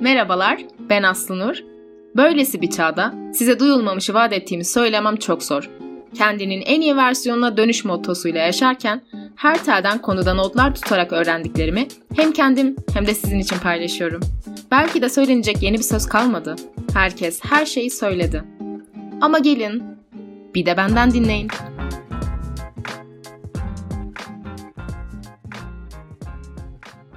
Merhabalar, 0.00 0.60
ben 0.90 1.02
Aslı. 1.02 1.54
Böylesi 2.16 2.60
bir 2.62 2.70
çağda 2.70 3.14
size 3.34 3.58
duyulmamışı 3.58 4.14
vaat 4.14 4.32
ettiğimi 4.32 4.64
söylemem 4.64 5.16
çok 5.16 5.42
zor. 5.42 5.70
Kendinin 6.14 6.60
en 6.60 6.80
iyi 6.80 6.96
versiyonuna 6.96 7.56
dönüş 7.56 7.84
mottosuyla 7.84 8.40
yaşarken 8.40 9.02
her 9.36 9.64
telden 9.64 10.02
konuda 10.02 10.34
notlar 10.34 10.74
tutarak 10.74 11.12
öğrendiklerimi 11.12 11.88
hem 12.16 12.32
kendim 12.32 12.76
hem 12.94 13.06
de 13.06 13.14
sizin 13.14 13.38
için 13.38 13.56
paylaşıyorum. 13.58 14.20
Belki 14.70 15.02
de 15.02 15.08
söylenecek 15.08 15.62
yeni 15.62 15.78
bir 15.78 15.82
söz 15.82 16.06
kalmadı. 16.06 16.56
Herkes 16.94 17.40
her 17.44 17.66
şeyi 17.66 17.90
söyledi. 17.90 18.44
Ama 19.20 19.38
gelin, 19.38 19.82
bir 20.54 20.66
de 20.66 20.76
benden 20.76 21.10
dinleyin. 21.10 21.48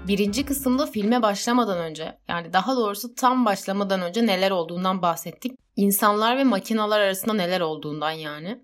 Birinci 0.10 0.46
kısımda 0.46 0.86
filme 0.86 1.21
başlamadan 1.21 1.78
önce 1.78 2.18
yani 2.28 2.54
daha 2.54 2.75
doğrusu 2.75 3.16
tam 3.16 3.46
başlamadan 3.46 4.02
önce 4.02 4.25
neler 4.25 4.52
olduğundan 4.52 5.02
bahsettik. 5.02 5.52
İnsanlar 5.75 6.38
ve 6.38 6.43
makinalar 6.43 7.00
arasında 7.00 7.33
neler 7.33 7.61
olduğundan 7.61 8.11
yani. 8.11 8.64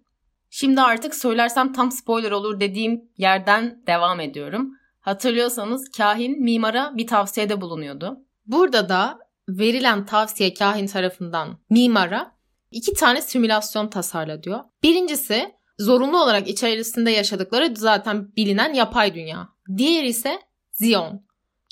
Şimdi 0.49 0.81
artık 0.81 1.15
söylersem 1.15 1.73
tam 1.73 1.91
spoiler 1.91 2.31
olur 2.31 2.59
dediğim 2.59 3.01
yerden 3.17 3.83
devam 3.87 4.19
ediyorum. 4.19 4.71
Hatırlıyorsanız 4.99 5.89
kahin 5.97 6.43
mimara 6.43 6.93
bir 6.97 7.07
tavsiyede 7.07 7.61
bulunuyordu. 7.61 8.17
Burada 8.45 8.89
da 8.89 9.19
verilen 9.49 10.05
tavsiye 10.05 10.53
kahin 10.53 10.87
tarafından 10.87 11.57
mimara 11.69 12.31
iki 12.71 12.93
tane 12.93 13.21
simülasyon 13.21 13.87
tasarla 13.87 14.43
diyor. 14.43 14.59
Birincisi 14.83 15.55
zorunlu 15.79 16.23
olarak 16.23 16.47
içerisinde 16.47 17.11
yaşadıkları 17.11 17.75
zaten 17.75 18.35
bilinen 18.35 18.73
yapay 18.73 19.15
dünya. 19.15 19.49
Diğer 19.77 20.03
ise 20.03 20.39
Zion. 20.71 21.25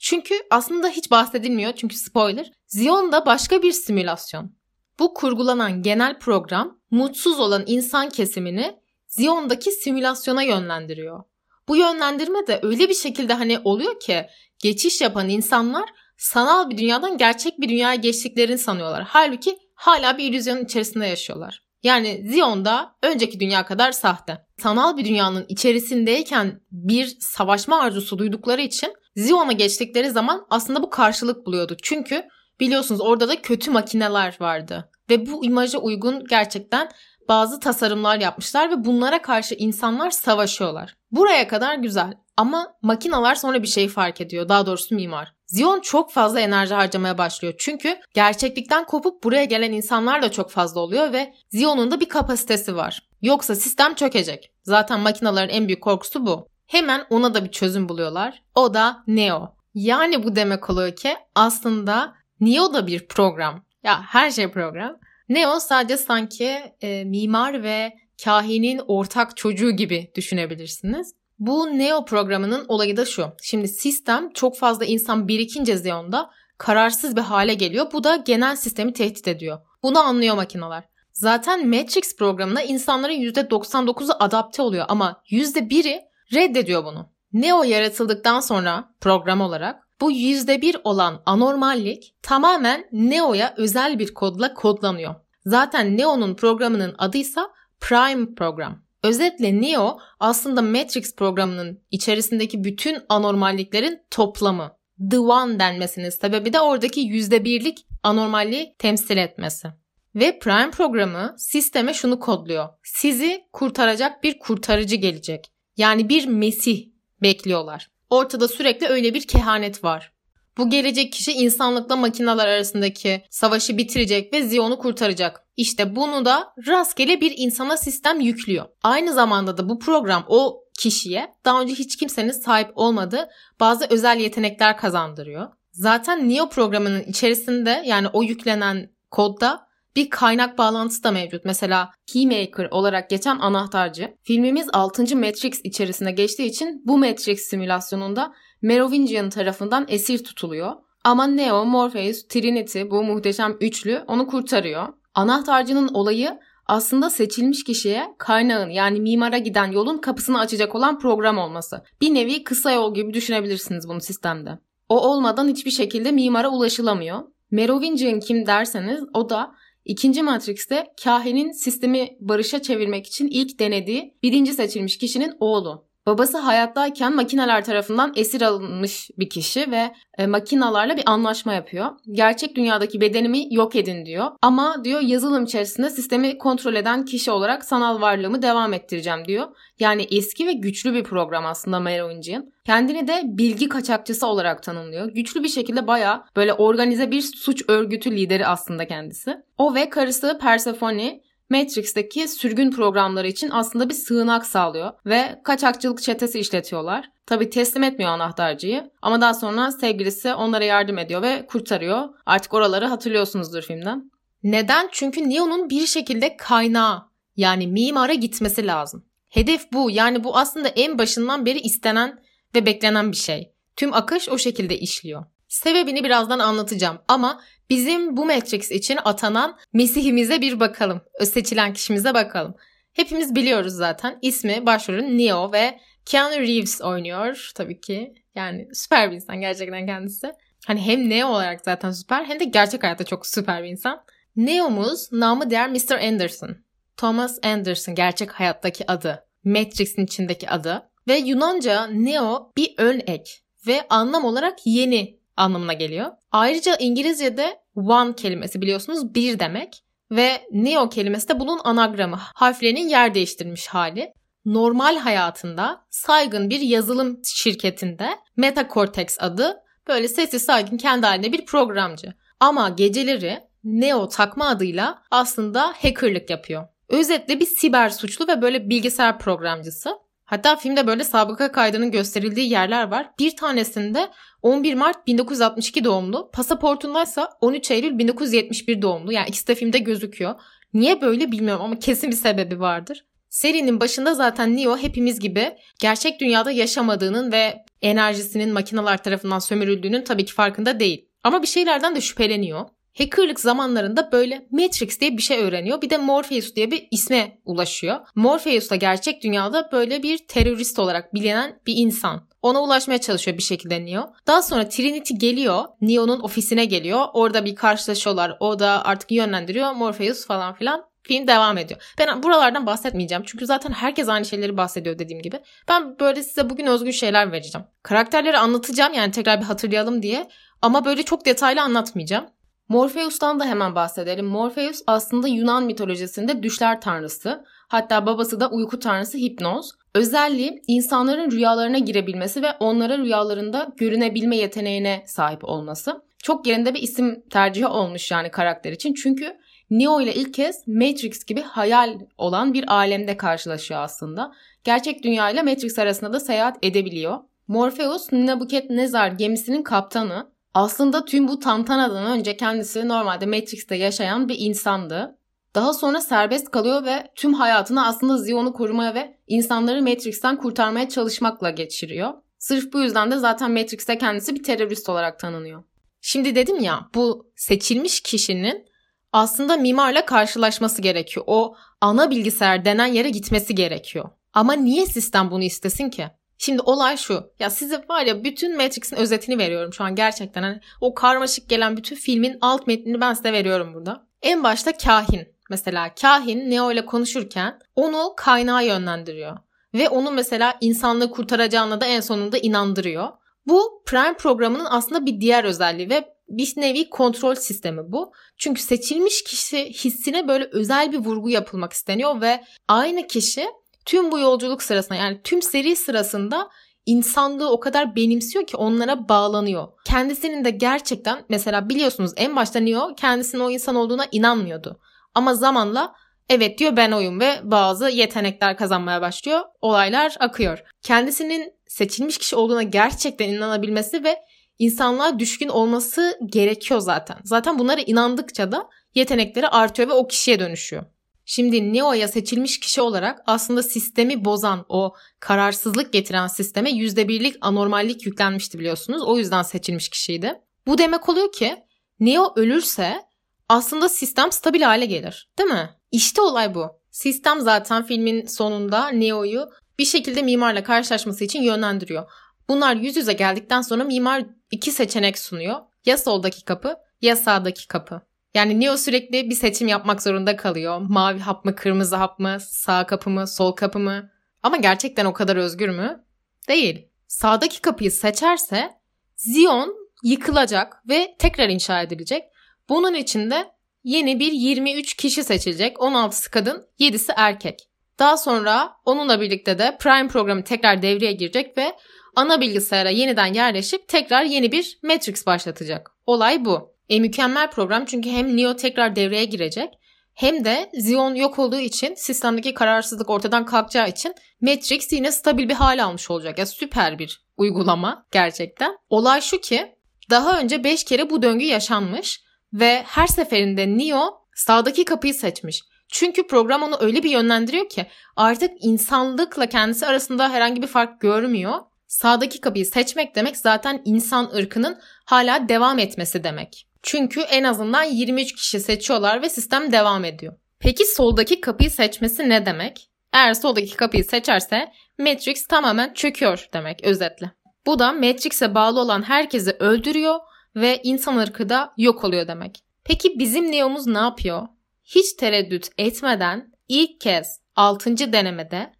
Çünkü 0.03 0.35
aslında 0.51 0.87
hiç 0.87 1.11
bahsedilmiyor 1.11 1.73
çünkü 1.75 1.95
spoiler. 1.95 2.51
Zion 2.67 3.11
da 3.11 3.25
başka 3.25 3.61
bir 3.61 3.71
simülasyon. 3.71 4.55
Bu 4.99 5.13
kurgulanan 5.13 5.81
genel 5.81 6.19
program 6.19 6.79
mutsuz 6.91 7.39
olan 7.39 7.63
insan 7.67 8.09
kesimini 8.09 8.75
Zion'daki 9.07 9.71
simülasyona 9.71 10.43
yönlendiriyor. 10.43 11.23
Bu 11.67 11.75
yönlendirme 11.75 12.47
de 12.47 12.59
öyle 12.63 12.89
bir 12.89 12.93
şekilde 12.93 13.33
hani 13.33 13.59
oluyor 13.63 13.99
ki 13.99 14.25
geçiş 14.59 15.01
yapan 15.01 15.29
insanlar 15.29 15.89
sanal 16.17 16.69
bir 16.69 16.77
dünyadan 16.77 17.17
gerçek 17.17 17.61
bir 17.61 17.69
dünyaya 17.69 17.95
geçtiklerini 17.95 18.57
sanıyorlar. 18.57 19.03
Halbuki 19.07 19.57
hala 19.75 20.17
bir 20.17 20.23
illüzyonun 20.23 20.65
içerisinde 20.65 21.05
yaşıyorlar. 21.05 21.63
Yani 21.83 22.25
Zion'da 22.29 22.95
önceki 23.03 23.39
dünya 23.39 23.65
kadar 23.65 23.91
sahte. 23.91 24.37
Sanal 24.57 24.97
bir 24.97 25.05
dünyanın 25.05 25.45
içerisindeyken 25.49 26.61
bir 26.71 27.17
savaşma 27.19 27.81
arzusu 27.81 28.17
duydukları 28.17 28.61
için 28.61 28.93
Zion'a 29.15 29.51
geçtikleri 29.51 30.09
zaman 30.09 30.45
aslında 30.49 30.83
bu 30.83 30.89
karşılık 30.89 31.45
buluyordu. 31.45 31.77
Çünkü 31.81 32.23
biliyorsunuz 32.59 33.01
orada 33.01 33.27
da 33.29 33.41
kötü 33.41 33.71
makineler 33.71 34.37
vardı. 34.39 34.89
Ve 35.09 35.25
bu 35.31 35.45
imaja 35.45 35.77
uygun 35.77 36.25
gerçekten 36.25 36.89
bazı 37.29 37.59
tasarımlar 37.59 38.17
yapmışlar 38.17 38.71
ve 38.71 38.85
bunlara 38.85 39.21
karşı 39.21 39.55
insanlar 39.55 40.11
savaşıyorlar. 40.11 40.95
Buraya 41.11 41.47
kadar 41.47 41.75
güzel 41.75 42.13
ama 42.37 42.73
makinalar 42.81 43.35
sonra 43.35 43.63
bir 43.63 43.67
şey 43.67 43.87
fark 43.87 44.21
ediyor. 44.21 44.49
Daha 44.49 44.65
doğrusu 44.65 44.95
mimar. 44.95 45.33
Zion 45.47 45.79
çok 45.79 46.11
fazla 46.11 46.39
enerji 46.39 46.73
harcamaya 46.73 47.17
başlıyor. 47.17 47.53
Çünkü 47.57 47.97
gerçeklikten 48.13 48.85
kopup 48.85 49.23
buraya 49.23 49.45
gelen 49.45 49.71
insanlar 49.71 50.21
da 50.21 50.31
çok 50.31 50.51
fazla 50.51 50.79
oluyor 50.79 51.13
ve 51.13 51.33
Zion'un 51.51 51.91
da 51.91 51.99
bir 51.99 52.09
kapasitesi 52.09 52.75
var. 52.75 53.09
Yoksa 53.21 53.55
sistem 53.55 53.95
çökecek. 53.95 54.51
Zaten 54.63 54.99
makinaların 54.99 55.55
en 55.55 55.67
büyük 55.67 55.83
korkusu 55.83 56.25
bu. 56.25 56.47
Hemen 56.73 57.05
ona 57.09 57.33
da 57.33 57.45
bir 57.45 57.51
çözüm 57.51 57.89
buluyorlar. 57.89 58.43
O 58.55 58.73
da 58.73 59.03
Neo. 59.07 59.55
Yani 59.73 60.23
bu 60.23 60.35
demek 60.35 60.69
oluyor 60.69 60.95
ki 60.95 61.15
aslında 61.35 62.15
Neo 62.39 62.73
da 62.73 62.87
bir 62.87 63.07
program. 63.07 63.65
Ya 63.83 64.01
her 64.01 64.31
şey 64.31 64.51
program. 64.51 64.99
Neo 65.29 65.59
sadece 65.59 65.97
sanki 65.97 66.59
e, 66.81 67.03
mimar 67.03 67.63
ve 67.63 67.93
kahinin 68.23 68.81
ortak 68.87 69.37
çocuğu 69.37 69.71
gibi 69.71 70.11
düşünebilirsiniz. 70.15 71.13
Bu 71.39 71.67
Neo 71.77 72.05
programının 72.05 72.65
olayı 72.67 72.97
da 72.97 73.05
şu. 73.05 73.27
Şimdi 73.43 73.67
sistem 73.67 74.33
çok 74.33 74.57
fazla 74.57 74.85
insan 74.85 75.27
birikince 75.27 75.77
Zion'da 75.77 76.29
kararsız 76.57 77.15
bir 77.15 77.21
hale 77.21 77.53
geliyor. 77.53 77.87
Bu 77.93 78.03
da 78.03 78.15
genel 78.15 78.55
sistemi 78.55 78.93
tehdit 78.93 79.27
ediyor. 79.27 79.59
Bunu 79.83 79.99
anlıyor 79.99 80.35
makineler. 80.35 80.83
Zaten 81.11 81.67
Matrix 81.67 82.15
programına 82.15 82.61
insanların 82.61 83.13
%99'u 83.13 84.15
adapte 84.19 84.61
oluyor 84.61 84.85
ama 84.87 85.21
%1'i 85.31 86.12
reddediyor 86.33 86.85
bunu. 86.85 87.09
Neo 87.33 87.63
yaratıldıktan 87.63 88.39
sonra 88.39 88.95
program 89.01 89.41
olarak 89.41 89.87
bu 90.01 90.11
%1 90.11 90.81
olan 90.83 91.21
anormallik 91.25 92.15
tamamen 92.21 92.85
Neo'ya 92.91 93.53
özel 93.57 93.99
bir 93.99 94.13
kodla 94.13 94.53
kodlanıyor. 94.53 95.15
Zaten 95.45 95.97
Neo'nun 95.97 96.35
programının 96.35 96.95
adıysa 96.97 97.49
Prime 97.79 98.35
program. 98.35 98.83
Özetle 99.03 99.61
Neo 99.61 99.97
aslında 100.19 100.61
Matrix 100.61 101.15
programının 101.15 101.81
içerisindeki 101.91 102.63
bütün 102.63 102.97
anormalliklerin 103.09 103.99
toplamı. 104.11 104.71
The 105.11 105.19
One 105.19 105.59
denmesinin 105.59 106.09
sebebi 106.09 106.53
de 106.53 106.61
oradaki 106.61 107.01
%1'lik 107.01 107.85
anormalliği 108.03 108.75
temsil 108.79 109.17
etmesi. 109.17 109.67
Ve 110.15 110.39
Prime 110.39 110.71
programı 110.71 111.35
sisteme 111.37 111.93
şunu 111.93 112.19
kodluyor. 112.19 112.69
Sizi 112.83 113.43
kurtaracak 113.53 114.23
bir 114.23 114.39
kurtarıcı 114.39 114.95
gelecek. 114.95 115.52
Yani 115.77 116.09
bir 116.09 116.25
Mesih 116.25 116.85
bekliyorlar. 117.21 117.89
Ortada 118.09 118.47
sürekli 118.47 118.87
öyle 118.87 119.13
bir 119.13 119.27
kehanet 119.27 119.83
var. 119.83 120.13
Bu 120.57 120.69
gelecek 120.69 121.13
kişi 121.13 121.31
insanlıkla 121.31 121.95
makineler 121.95 122.47
arasındaki 122.47 123.23
savaşı 123.29 123.77
bitirecek 123.77 124.33
ve 124.33 124.43
Zion'u 124.43 124.77
kurtaracak. 124.77 125.43
İşte 125.57 125.95
bunu 125.95 126.25
da 126.25 126.53
rastgele 126.67 127.21
bir 127.21 127.33
insana 127.37 127.77
sistem 127.77 128.19
yüklüyor. 128.19 128.65
Aynı 128.83 129.13
zamanda 129.13 129.57
da 129.57 129.69
bu 129.69 129.79
program 129.79 130.25
o 130.27 130.63
kişiye 130.79 131.33
daha 131.45 131.61
önce 131.61 131.73
hiç 131.73 131.95
kimsenin 131.97 132.31
sahip 132.31 132.71
olmadığı 132.75 133.29
bazı 133.59 133.87
özel 133.89 134.19
yetenekler 134.19 134.77
kazandırıyor. 134.77 135.47
Zaten 135.71 136.29
Neo 136.29 136.49
programının 136.49 137.03
içerisinde 137.03 137.83
yani 137.85 138.07
o 138.07 138.23
yüklenen 138.23 138.89
kodda 139.11 139.67
bir 139.95 140.09
kaynak 140.09 140.57
bağlantısı 140.57 141.03
da 141.03 141.11
mevcut. 141.11 141.45
Mesela 141.45 141.91
Keymaker 142.07 142.67
olarak 142.71 143.09
geçen 143.09 143.39
anahtarcı. 143.39 144.13
Filmimiz 144.23 144.67
6. 144.73 145.17
Matrix 145.17 145.61
içerisinde 145.63 146.11
geçtiği 146.11 146.45
için 146.45 146.81
bu 146.85 146.97
Matrix 146.97 147.39
simülasyonunda 147.39 148.33
Merovingian 148.61 149.29
tarafından 149.29 149.85
esir 149.87 150.23
tutuluyor. 150.23 150.71
Ama 151.03 151.27
Neo, 151.27 151.65
Morpheus, 151.65 152.27
Trinity 152.27 152.81
bu 152.91 153.03
muhteşem 153.03 153.57
üçlü 153.61 154.03
onu 154.07 154.27
kurtarıyor. 154.27 154.87
Anahtarcının 155.15 155.87
olayı 155.93 156.39
aslında 156.67 157.09
seçilmiş 157.09 157.63
kişiye 157.63 158.15
kaynağın 158.17 158.69
yani 158.69 159.01
mimara 159.01 159.37
giden 159.37 159.71
yolun 159.71 159.97
kapısını 159.97 160.39
açacak 160.39 160.75
olan 160.75 160.99
program 160.99 161.37
olması. 161.37 161.83
Bir 162.01 162.13
nevi 162.13 162.43
kısa 162.43 162.71
yol 162.71 162.93
gibi 162.93 163.13
düşünebilirsiniz 163.13 163.89
bunu 163.89 164.01
sistemde. 164.01 164.59
O 164.89 165.09
olmadan 165.09 165.47
hiçbir 165.47 165.71
şekilde 165.71 166.11
mimara 166.11 166.49
ulaşılamıyor. 166.49 167.19
Merovingian 167.51 168.19
kim 168.19 168.45
derseniz 168.45 169.03
o 169.13 169.29
da 169.29 169.51
İkinci 169.85 170.23
Matrix'te 170.23 170.93
kahinin 171.03 171.51
sistemi 171.51 172.17
barışa 172.19 172.61
çevirmek 172.61 173.07
için 173.07 173.27
ilk 173.27 173.59
denediği 173.59 174.17
birinci 174.23 174.53
seçilmiş 174.53 174.97
kişinin 174.97 175.33
oğlu. 175.39 175.92
Babası 176.05 176.37
hayattayken 176.37 177.15
makineler 177.15 177.65
tarafından 177.65 178.13
esir 178.15 178.41
alınmış 178.41 179.09
bir 179.19 179.29
kişi 179.29 179.71
ve 179.71 179.91
e, 180.17 180.27
makinalarla 180.27 180.97
bir 180.97 181.03
anlaşma 181.05 181.53
yapıyor. 181.53 181.85
Gerçek 182.11 182.55
dünyadaki 182.55 183.01
bedenimi 183.01 183.53
yok 183.53 183.75
edin 183.75 184.05
diyor. 184.05 184.27
Ama 184.41 184.83
diyor 184.83 185.01
yazılım 185.01 185.43
içerisinde 185.43 185.89
sistemi 185.89 186.37
kontrol 186.37 186.75
eden 186.75 187.05
kişi 187.05 187.31
olarak 187.31 187.65
sanal 187.65 188.01
varlığımı 188.01 188.41
devam 188.41 188.73
ettireceğim 188.73 189.25
diyor. 189.25 189.47
Yani 189.79 190.07
eski 190.11 190.47
ve 190.47 190.53
güçlü 190.53 190.93
bir 190.93 191.03
program 191.03 191.45
aslında 191.45 191.79
Merovingian. 191.79 192.53
Kendini 192.65 193.07
de 193.07 193.21
bilgi 193.25 193.69
kaçakçısı 193.69 194.27
olarak 194.27 194.63
tanımlıyor. 194.63 195.11
Güçlü 195.11 195.43
bir 195.43 195.49
şekilde 195.49 195.87
baya 195.87 196.25
böyle 196.35 196.53
organize 196.53 197.11
bir 197.11 197.21
suç 197.21 197.63
örgütü 197.67 198.11
lideri 198.11 198.47
aslında 198.47 198.87
kendisi. 198.87 199.37
O 199.57 199.75
ve 199.75 199.89
karısı 199.89 200.37
Persephone 200.41 201.21
Matrix'teki 201.53 202.27
sürgün 202.27 202.71
programları 202.71 203.27
için 203.27 203.49
aslında 203.51 203.89
bir 203.89 203.93
sığınak 203.93 204.45
sağlıyor 204.45 204.91
ve 205.05 205.41
kaçakçılık 205.43 206.01
çetesi 206.01 206.39
işletiyorlar. 206.39 207.09
Tabi 207.25 207.49
teslim 207.49 207.83
etmiyor 207.83 208.11
anahtarcıyı 208.11 208.91
ama 209.01 209.21
daha 209.21 209.33
sonra 209.33 209.71
sevgilisi 209.71 210.33
onlara 210.33 210.63
yardım 210.63 210.97
ediyor 210.97 211.21
ve 211.21 211.45
kurtarıyor. 211.45 212.09
Artık 212.25 212.53
oraları 212.53 212.85
hatırlıyorsunuzdur 212.85 213.61
filmden. 213.61 214.11
Neden? 214.43 214.89
Çünkü 214.91 215.29
Neo'nun 215.29 215.69
bir 215.69 215.85
şekilde 215.87 216.37
kaynağı 216.37 217.03
yani 217.37 217.67
mimara 217.67 218.13
gitmesi 218.13 218.67
lazım. 218.67 219.05
Hedef 219.29 219.71
bu. 219.73 219.91
Yani 219.91 220.23
bu 220.23 220.37
aslında 220.37 220.67
en 220.67 220.97
başından 220.97 221.45
beri 221.45 221.59
istenen 221.59 222.23
ve 222.55 222.65
beklenen 222.65 223.11
bir 223.11 223.17
şey. 223.17 223.53
Tüm 223.75 223.93
akış 223.93 224.29
o 224.29 224.37
şekilde 224.37 224.79
işliyor. 224.79 225.25
Sebebini 225.53 226.03
birazdan 226.03 226.39
anlatacağım 226.39 226.99
ama 227.07 227.41
bizim 227.69 228.17
bu 228.17 228.25
Matrix 228.25 228.71
için 228.71 228.99
atanan 229.05 229.57
Mesih'imize 229.73 230.41
bir 230.41 230.59
bakalım. 230.59 231.01
Seçilen 231.21 231.73
kişimize 231.73 232.13
bakalım. 232.13 232.55
Hepimiz 232.93 233.35
biliyoruz 233.35 233.73
zaten. 233.73 234.19
İsmi 234.21 234.65
başrolün 234.65 235.17
Neo 235.17 235.51
ve 235.51 235.79
Keanu 236.05 236.35
Reeves 236.35 236.81
oynuyor 236.81 237.51
tabii 237.55 237.81
ki. 237.81 238.13
Yani 238.35 238.67
süper 238.73 239.11
bir 239.11 239.15
insan 239.15 239.41
gerçekten 239.41 239.85
kendisi. 239.85 240.31
Hani 240.67 240.81
hem 240.81 241.09
Neo 241.09 241.27
olarak 241.27 241.61
zaten 241.65 241.91
süper 241.91 242.25
hem 242.25 242.39
de 242.39 242.43
gerçek 242.43 242.83
hayatta 242.83 243.03
çok 243.03 243.27
süper 243.27 243.63
bir 243.63 243.69
insan. 243.69 244.03
Neo'muz 244.35 245.11
namı 245.11 245.49
diğer 245.49 245.69
Mr. 245.69 246.07
Anderson. 246.07 246.57
Thomas 246.97 247.39
Anderson 247.43 247.95
gerçek 247.95 248.31
hayattaki 248.31 248.91
adı. 248.91 249.25
Matrix'in 249.43 250.05
içindeki 250.05 250.49
adı. 250.49 250.89
Ve 251.07 251.17
Yunanca 251.17 251.87
Neo 251.87 252.51
bir 252.57 252.73
ön 252.77 253.01
ek 253.07 253.31
ve 253.67 253.85
anlam 253.89 254.25
olarak 254.25 254.57
yeni 254.65 255.22
anlamına 255.37 255.73
geliyor. 255.73 256.11
Ayrıca 256.31 256.75
İngilizce'de 256.75 257.59
one 257.75 258.15
kelimesi 258.15 258.61
biliyorsunuz 258.61 259.15
bir 259.15 259.39
demek 259.39 259.83
ve 260.11 260.41
Neo 260.51 260.89
kelimesi 260.89 261.29
de 261.29 261.39
bunun 261.39 261.59
anagramı. 261.63 262.19
Harflerinin 262.35 262.87
yer 262.87 263.13
değiştirmiş 263.13 263.67
hali. 263.67 264.13
Normal 264.45 264.97
hayatında 264.97 265.85
saygın 265.89 266.49
bir 266.49 266.59
yazılım 266.59 267.21
şirketinde 267.25 268.09
Metacortex 268.37 269.17
adı 269.19 269.57
böyle 269.87 270.07
sessiz 270.07 270.45
sakin 270.45 270.77
kendi 270.77 271.05
halinde 271.05 271.31
bir 271.31 271.45
programcı. 271.45 272.13
Ama 272.39 272.69
geceleri 272.69 273.39
Neo 273.63 274.09
takma 274.09 274.47
adıyla 274.47 275.03
aslında 275.11 275.73
hackerlık 275.81 276.29
yapıyor. 276.29 276.67
Özetle 276.89 277.39
bir 277.39 277.45
siber 277.45 277.89
suçlu 277.89 278.27
ve 278.27 278.41
böyle 278.41 278.69
bilgisayar 278.69 279.19
programcısı. 279.19 279.89
Hatta 280.25 280.55
filmde 280.55 280.87
böyle 280.87 281.03
sabıka 281.03 281.51
kaydının 281.51 281.91
gösterildiği 281.91 282.49
yerler 282.49 282.91
var. 282.91 283.09
Bir 283.19 283.35
tanesinde 283.35 284.11
11 284.41 284.73
Mart 284.73 285.07
1962 285.07 285.83
doğumlu, 285.83 286.29
pasaportundaysa 286.33 287.29
13 287.41 287.71
Eylül 287.71 287.97
1971 287.97 288.81
doğumlu. 288.81 289.13
Yani 289.13 289.27
ikisi 289.27 289.47
de 289.47 289.55
filmde 289.55 289.79
gözüküyor. 289.79 290.35
Niye 290.73 291.01
böyle 291.01 291.31
bilmiyorum 291.31 291.65
ama 291.65 291.79
kesin 291.79 292.11
bir 292.11 292.15
sebebi 292.15 292.59
vardır. 292.59 293.05
Serinin 293.29 293.79
başında 293.79 294.13
zaten 294.13 294.57
Neo 294.57 294.77
hepimiz 294.77 295.19
gibi 295.19 295.55
gerçek 295.79 296.19
dünyada 296.19 296.51
yaşamadığının 296.51 297.31
ve 297.31 297.65
enerjisinin 297.81 298.53
makineler 298.53 299.03
tarafından 299.03 299.39
sömürüldüğünün 299.39 300.03
tabii 300.03 300.25
ki 300.25 300.33
farkında 300.33 300.79
değil. 300.79 301.09
Ama 301.23 301.41
bir 301.41 301.47
şeylerden 301.47 301.95
de 301.95 302.01
şüpheleniyor. 302.01 302.65
Hackerlık 302.97 303.39
zamanlarında 303.39 304.11
böyle 304.11 304.47
Matrix 304.51 304.99
diye 304.99 305.17
bir 305.17 305.21
şey 305.21 305.39
öğreniyor. 305.39 305.81
Bir 305.81 305.89
de 305.89 305.97
Morpheus 305.97 306.55
diye 306.55 306.71
bir 306.71 306.87
isme 306.91 307.37
ulaşıyor. 307.45 307.99
Morpheus 308.15 308.69
da 308.69 308.75
gerçek 308.75 309.23
dünyada 309.23 309.69
böyle 309.71 310.03
bir 310.03 310.17
terörist 310.17 310.79
olarak 310.79 311.13
bilinen 311.13 311.59
bir 311.67 311.73
insan. 311.77 312.27
Ona 312.41 312.63
ulaşmaya 312.63 313.01
çalışıyor 313.01 313.37
bir 313.37 313.43
şekilde 313.43 313.85
Neo. 313.85 314.13
Daha 314.27 314.41
sonra 314.41 314.69
Trinity 314.69 315.13
geliyor. 315.13 315.63
Neo'nun 315.81 316.19
ofisine 316.19 316.65
geliyor. 316.65 317.05
Orada 317.13 317.45
bir 317.45 317.55
karşılaşıyorlar. 317.55 318.37
O 318.39 318.59
da 318.59 318.85
artık 318.85 319.11
yönlendiriyor. 319.11 319.71
Morpheus 319.71 320.27
falan 320.27 320.53
filan. 320.53 320.85
Film 321.03 321.27
devam 321.27 321.57
ediyor. 321.57 321.93
Ben 321.99 322.23
buralardan 322.23 322.65
bahsetmeyeceğim. 322.65 323.23
Çünkü 323.25 323.45
zaten 323.45 323.71
herkes 323.71 324.09
aynı 324.09 324.25
şeyleri 324.25 324.57
bahsediyor 324.57 324.99
dediğim 324.99 325.21
gibi. 325.21 325.39
Ben 325.69 325.99
böyle 325.99 326.23
size 326.23 326.49
bugün 326.49 326.65
özgün 326.65 326.91
şeyler 326.91 327.31
vereceğim. 327.31 327.67
Karakterleri 327.83 328.37
anlatacağım 328.37 328.93
yani 328.93 329.11
tekrar 329.11 329.39
bir 329.39 329.45
hatırlayalım 329.45 330.03
diye. 330.03 330.27
Ama 330.61 330.85
böyle 330.85 331.03
çok 331.03 331.25
detaylı 331.25 331.61
anlatmayacağım. 331.61 332.25
Morpheus'tan 332.73 333.39
da 333.39 333.45
hemen 333.45 333.75
bahsedelim. 333.75 334.25
Morpheus 334.25 334.81
aslında 334.87 335.27
Yunan 335.27 335.63
mitolojisinde 335.63 336.43
düşler 336.43 336.81
tanrısı. 336.81 337.43
Hatta 337.67 338.05
babası 338.05 338.39
da 338.39 338.49
uyku 338.49 338.79
tanrısı 338.79 339.17
Hipnoz. 339.17 339.71
Özelliği 339.95 340.61
insanların 340.67 341.31
rüyalarına 341.31 341.77
girebilmesi 341.77 342.41
ve 342.41 342.47
onlara 342.59 342.97
rüyalarında 342.97 343.67
görünebilme 343.77 344.37
yeteneğine 344.37 345.03
sahip 345.05 345.43
olması. 345.43 346.01
Çok 346.23 346.47
yerinde 346.47 346.73
bir 346.73 346.81
isim 346.81 347.23
tercihi 347.29 347.67
olmuş 347.67 348.11
yani 348.11 348.31
karakter 348.31 348.71
için. 348.71 348.93
Çünkü 348.93 349.37
Neo 349.69 350.01
ile 350.01 350.13
ilk 350.13 350.33
kez 350.33 350.67
Matrix 350.67 351.25
gibi 351.25 351.41
hayal 351.41 351.99
olan 352.17 352.53
bir 352.53 352.73
alemde 352.73 353.17
karşılaşıyor 353.17 353.81
aslında. 353.81 354.31
Gerçek 354.63 355.03
dünya 355.03 355.29
ile 355.29 355.41
Matrix 355.41 355.79
arasında 355.79 356.13
da 356.13 356.19
seyahat 356.19 356.57
edebiliyor. 356.61 357.17
Morpheus 357.47 358.11
Nebuchadnezzar 358.11 359.07
gemisinin 359.07 359.63
kaptanı 359.63 360.32
aslında 360.53 361.05
tüm 361.05 361.27
bu 361.27 361.39
tantanadan 361.39 362.05
önce 362.05 362.37
kendisi 362.37 362.87
normalde 362.87 363.25
Matrix'te 363.25 363.75
yaşayan 363.75 364.29
bir 364.29 364.35
insandı. 364.39 365.17
Daha 365.55 365.73
sonra 365.73 366.01
serbest 366.01 366.51
kalıyor 366.51 366.85
ve 366.85 367.11
tüm 367.15 367.33
hayatını 367.33 367.87
aslında 367.87 368.17
Zion'u 368.17 368.53
korumaya 368.53 368.95
ve 368.95 369.17
insanları 369.27 369.81
Matrix'ten 369.81 370.37
kurtarmaya 370.37 370.89
çalışmakla 370.89 371.49
geçiriyor. 371.49 372.13
Sırf 372.39 372.73
bu 372.73 372.81
yüzden 372.81 373.11
de 373.11 373.17
zaten 373.17 373.51
Matrix'te 373.51 373.97
kendisi 373.97 374.35
bir 374.35 374.43
terörist 374.43 374.89
olarak 374.89 375.19
tanınıyor. 375.19 375.63
Şimdi 376.01 376.35
dedim 376.35 376.59
ya 376.59 376.89
bu 376.95 377.31
seçilmiş 377.35 378.01
kişinin 378.01 378.65
aslında 379.13 379.57
mimarla 379.57 380.05
karşılaşması 380.05 380.81
gerekiyor. 380.81 381.25
O 381.27 381.55
ana 381.81 382.11
bilgisayar 382.11 382.65
denen 382.65 382.85
yere 382.85 383.09
gitmesi 383.09 383.55
gerekiyor. 383.55 384.09
Ama 384.33 384.53
niye 384.53 384.85
sistem 384.85 385.31
bunu 385.31 385.43
istesin 385.43 385.89
ki? 385.89 386.07
Şimdi 386.37 386.61
olay 386.61 386.97
şu. 386.97 387.33
Ya 387.39 387.49
size 387.49 387.85
var 387.89 388.05
ya 388.05 388.23
bütün 388.23 388.57
Matrix'in 388.57 388.95
özetini 388.95 389.37
veriyorum 389.37 389.73
şu 389.73 389.83
an 389.83 389.95
gerçekten. 389.95 390.43
Hani 390.43 390.59
o 390.81 390.93
karmaşık 390.93 391.49
gelen 391.49 391.77
bütün 391.77 391.95
filmin 391.95 392.37
alt 392.41 392.67
metnini 392.67 393.01
ben 393.01 393.13
size 393.13 393.33
veriyorum 393.33 393.73
burada. 393.73 394.07
En 394.21 394.43
başta 394.43 394.77
kahin. 394.77 395.33
Mesela 395.49 395.95
kahin 396.01 396.49
Neo 396.49 396.71
ile 396.71 396.85
konuşurken 396.85 397.59
onu 397.75 398.13
kaynağa 398.17 398.61
yönlendiriyor. 398.61 399.37
Ve 399.73 399.89
onu 399.89 400.11
mesela 400.11 400.57
insanlığı 400.61 401.11
kurtaracağına 401.11 401.81
da 401.81 401.85
en 401.85 401.99
sonunda 401.99 402.37
inandırıyor. 402.37 403.07
Bu 403.47 403.83
Prime 403.85 404.17
programının 404.17 404.67
aslında 404.69 405.05
bir 405.05 405.21
diğer 405.21 405.43
özelliği 405.43 405.89
ve 405.89 406.13
bir 406.29 406.53
nevi 406.57 406.89
kontrol 406.89 407.35
sistemi 407.35 407.91
bu. 407.91 408.11
Çünkü 408.37 408.61
seçilmiş 408.61 409.23
kişi 409.23 409.65
hissine 409.65 410.27
böyle 410.27 410.49
özel 410.51 410.91
bir 410.91 410.97
vurgu 410.97 411.29
yapılmak 411.29 411.73
isteniyor 411.73 412.21
ve 412.21 412.43
aynı 412.67 413.07
kişi 413.07 413.47
tüm 413.85 414.11
bu 414.11 414.19
yolculuk 414.19 414.63
sırasında 414.63 414.95
yani 414.95 415.21
tüm 415.23 415.41
seri 415.41 415.75
sırasında 415.75 416.49
insanlığı 416.85 417.51
o 417.51 417.59
kadar 417.59 417.95
benimsiyor 417.95 418.47
ki 418.47 418.57
onlara 418.57 419.09
bağlanıyor. 419.09 419.67
Kendisinin 419.85 420.45
de 420.45 420.49
gerçekten 420.49 421.25
mesela 421.29 421.69
biliyorsunuz 421.69 422.11
en 422.17 422.35
başta 422.35 422.59
Neo 422.59 422.95
kendisinin 422.95 423.41
o 423.41 423.51
insan 423.51 423.75
olduğuna 423.75 424.05
inanmıyordu. 424.11 424.79
Ama 425.15 425.35
zamanla 425.35 425.95
evet 426.29 426.57
diyor 426.57 426.77
ben 426.77 426.91
oyum 426.91 427.19
ve 427.19 427.39
bazı 427.43 427.89
yetenekler 427.89 428.57
kazanmaya 428.57 429.01
başlıyor. 429.01 429.41
Olaylar 429.61 430.15
akıyor. 430.19 430.63
Kendisinin 430.81 431.53
seçilmiş 431.67 432.17
kişi 432.17 432.35
olduğuna 432.35 432.63
gerçekten 432.63 433.29
inanabilmesi 433.29 434.03
ve 434.03 434.19
insanlığa 434.59 435.19
düşkün 435.19 435.47
olması 435.47 436.19
gerekiyor 436.25 436.79
zaten. 436.79 437.17
Zaten 437.23 437.59
bunlara 437.59 437.81
inandıkça 437.81 438.51
da 438.51 438.69
yetenekleri 438.95 439.47
artıyor 439.47 439.89
ve 439.89 439.93
o 439.93 440.07
kişiye 440.07 440.39
dönüşüyor. 440.39 440.92
Şimdi 441.25 441.73
Neo'ya 441.73 442.07
seçilmiş 442.07 442.59
kişi 442.59 442.81
olarak 442.81 443.19
aslında 443.25 443.63
sistemi 443.63 444.25
bozan, 444.25 444.65
o 444.69 444.93
kararsızlık 445.19 445.93
getiren 445.93 446.27
sisteme 446.27 446.69
%1'lik 446.69 447.35
anormallik 447.41 448.05
yüklenmişti 448.05 448.59
biliyorsunuz. 448.59 449.01
O 449.03 449.17
yüzden 449.17 449.43
seçilmiş 449.43 449.89
kişiydi. 449.89 450.33
Bu 450.67 450.77
demek 450.77 451.09
oluyor 451.09 451.31
ki 451.31 451.63
Neo 451.99 452.33
ölürse 452.35 453.01
aslında 453.49 453.89
sistem 453.89 454.31
stabil 454.31 454.61
hale 454.61 454.85
gelir. 454.85 455.29
Değil 455.39 455.49
mi? 455.49 455.69
İşte 455.91 456.21
olay 456.21 456.55
bu. 456.55 456.67
Sistem 456.91 457.41
zaten 457.41 457.85
filmin 457.85 458.25
sonunda 458.25 458.87
Neo'yu 458.87 459.49
bir 459.79 459.85
şekilde 459.85 460.21
mimarla 460.21 460.63
karşılaşması 460.63 461.23
için 461.23 461.41
yönlendiriyor. 461.41 462.11
Bunlar 462.49 462.75
yüz 462.75 462.97
yüze 462.97 463.13
geldikten 463.13 463.61
sonra 463.61 463.83
mimar 463.83 464.25
iki 464.51 464.71
seçenek 464.71 465.19
sunuyor. 465.19 465.59
Ya 465.85 465.97
soldaki 465.97 466.45
kapı 466.45 466.75
ya 467.01 467.15
sağdaki 467.15 467.67
kapı. 467.67 468.01
Yani 468.33 468.59
Neo 468.59 468.77
sürekli 468.77 469.29
bir 469.29 469.35
seçim 469.35 469.67
yapmak 469.67 470.01
zorunda 470.01 470.35
kalıyor. 470.35 470.81
Mavi 470.89 471.19
hap 471.19 471.45
mı, 471.45 471.55
kırmızı 471.55 471.95
hap 471.95 472.19
mı, 472.19 472.37
sağ 472.39 472.85
kapı 472.85 473.09
mı, 473.09 473.27
sol 473.27 473.51
kapı 473.51 473.79
mı? 473.79 474.09
Ama 474.43 474.57
gerçekten 474.57 475.05
o 475.05 475.13
kadar 475.13 475.35
özgür 475.35 475.69
mü? 475.69 476.03
Değil. 476.47 476.87
Sağdaki 477.07 477.61
kapıyı 477.61 477.91
seçerse 477.91 478.71
Zion 479.15 479.75
yıkılacak 480.03 480.83
ve 480.89 481.15
tekrar 481.19 481.49
inşa 481.49 481.81
edilecek. 481.81 482.23
Bunun 482.69 482.93
için 482.93 483.31
de 483.31 483.51
yeni 483.83 484.19
bir 484.19 484.31
23 484.31 484.93
kişi 484.93 485.23
seçilecek. 485.23 485.77
16'sı 485.77 486.31
kadın, 486.31 486.65
7'si 486.79 487.13
erkek. 487.15 487.59
Daha 487.99 488.17
sonra 488.17 488.71
onunla 488.85 489.21
birlikte 489.21 489.59
de 489.59 489.77
Prime 489.79 490.07
programı 490.07 490.43
tekrar 490.43 490.81
devreye 490.81 491.11
girecek 491.11 491.57
ve 491.57 491.75
ana 492.15 492.41
bilgisayara 492.41 492.89
yeniden 492.89 493.33
yerleşip 493.33 493.87
tekrar 493.87 494.23
yeni 494.23 494.51
bir 494.51 494.79
Matrix 494.83 495.25
başlatacak. 495.25 495.91
Olay 496.05 496.45
bu. 496.45 496.72
E, 496.89 496.99
mükemmel 496.99 497.51
program 497.51 497.85
çünkü 497.85 498.09
hem 498.09 498.37
Neo 498.37 498.55
tekrar 498.55 498.95
devreye 498.95 499.25
girecek 499.25 499.73
hem 500.13 500.45
de 500.45 500.69
Zion 500.73 501.15
yok 501.15 501.39
olduğu 501.39 501.59
için 501.59 501.93
sistemdeki 501.95 502.53
kararsızlık 502.53 503.09
ortadan 503.09 503.45
kalkacağı 503.45 503.89
için 503.89 504.15
Matrix 504.41 504.93
yine 504.93 505.11
stabil 505.11 505.49
bir 505.49 505.53
hal 505.53 505.83
almış 505.83 506.11
olacak. 506.11 506.39
Ya 506.39 506.45
süper 506.45 506.99
bir 506.99 507.25
uygulama 507.37 508.05
gerçekten. 508.11 508.77
Olay 508.89 509.21
şu 509.21 509.41
ki 509.41 509.75
daha 510.09 510.39
önce 510.39 510.63
5 510.63 510.83
kere 510.83 511.09
bu 511.09 511.21
döngü 511.21 511.45
yaşanmış 511.45 512.21
ve 512.53 512.83
her 512.87 513.07
seferinde 513.07 513.67
Neo 513.67 514.17
sağdaki 514.35 514.85
kapıyı 514.85 515.13
seçmiş. 515.13 515.61
Çünkü 515.87 516.27
program 516.27 516.63
onu 516.63 516.77
öyle 516.79 517.03
bir 517.03 517.09
yönlendiriyor 517.09 517.69
ki 517.69 517.85
artık 518.15 518.51
insanlıkla 518.59 519.45
kendisi 519.45 519.85
arasında 519.85 520.29
herhangi 520.29 520.61
bir 520.61 520.67
fark 520.67 521.01
görmüyor. 521.01 521.53
Sağdaki 521.87 522.41
kapıyı 522.41 522.65
seçmek 522.65 523.15
demek 523.15 523.37
zaten 523.37 523.81
insan 523.85 524.25
ırkının 524.35 524.79
hala 525.05 525.49
devam 525.49 525.79
etmesi 525.79 526.23
demek. 526.23 526.72
Çünkü 526.83 527.21
en 527.21 527.43
azından 527.43 527.83
23 527.83 528.35
kişi 528.35 528.59
seçiyorlar 528.59 529.21
ve 529.21 529.29
sistem 529.29 529.71
devam 529.71 530.05
ediyor. 530.05 530.33
Peki 530.59 530.85
soldaki 530.85 531.41
kapıyı 531.41 531.71
seçmesi 531.71 532.29
ne 532.29 532.45
demek? 532.45 532.89
Eğer 533.13 533.33
soldaki 533.33 533.75
kapıyı 533.75 534.03
seçerse 534.03 534.71
Matrix 534.99 535.47
tamamen 535.47 535.93
çöküyor 535.93 536.47
demek 536.53 536.83
özetle. 536.83 537.31
Bu 537.65 537.79
da 537.79 537.91
Matrix'e 537.91 538.55
bağlı 538.55 538.79
olan 538.79 539.01
herkesi 539.01 539.51
öldürüyor 539.51 540.19
ve 540.55 540.81
insan 540.83 541.17
ırkı 541.17 541.49
da 541.49 541.73
yok 541.77 542.03
oluyor 542.03 542.27
demek. 542.27 542.63
Peki 542.83 543.19
bizim 543.19 543.51
Neo'muz 543.51 543.87
ne 543.87 543.97
yapıyor? 543.97 544.47
Hiç 544.83 545.13
tereddüt 545.13 545.67
etmeden 545.77 546.51
ilk 546.67 547.01
kez 547.01 547.41
6. 547.55 547.97
denemede 548.13 548.73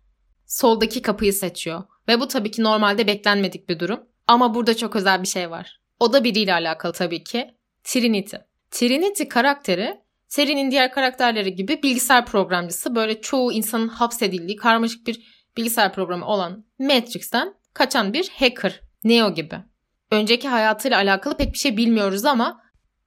soldaki 0.47 1.01
kapıyı 1.01 1.33
seçiyor. 1.33 1.83
Ve 2.07 2.19
bu 2.19 2.27
tabii 2.27 2.51
ki 2.51 2.63
normalde 2.63 3.07
beklenmedik 3.07 3.69
bir 3.69 3.79
durum. 3.79 3.99
Ama 4.27 4.53
burada 4.55 4.77
çok 4.77 4.95
özel 4.95 5.21
bir 5.21 5.27
şey 5.27 5.51
var. 5.51 5.81
O 5.99 6.13
da 6.13 6.23
biriyle 6.23 6.53
alakalı 6.53 6.93
tabii 6.93 7.23
ki. 7.23 7.55
Trinity. 7.83 8.35
Trinity 8.71 9.23
karakteri 9.23 10.01
serinin 10.27 10.71
diğer 10.71 10.91
karakterleri 10.91 11.55
gibi 11.55 11.83
bilgisayar 11.83 12.25
programcısı 12.25 12.95
böyle 12.95 13.21
çoğu 13.21 13.53
insanın 13.53 13.87
hapsedildiği 13.87 14.57
karmaşık 14.57 15.07
bir 15.07 15.43
bilgisayar 15.57 15.93
programı 15.93 16.25
olan 16.25 16.65
Matrix'ten 16.79 17.53
kaçan 17.73 18.13
bir 18.13 18.29
hacker. 18.39 18.81
Neo 19.03 19.33
gibi. 19.33 19.55
Önceki 20.11 20.47
hayatıyla 20.47 20.97
alakalı 20.97 21.37
pek 21.37 21.53
bir 21.53 21.57
şey 21.57 21.77
bilmiyoruz 21.77 22.25
ama 22.25 22.61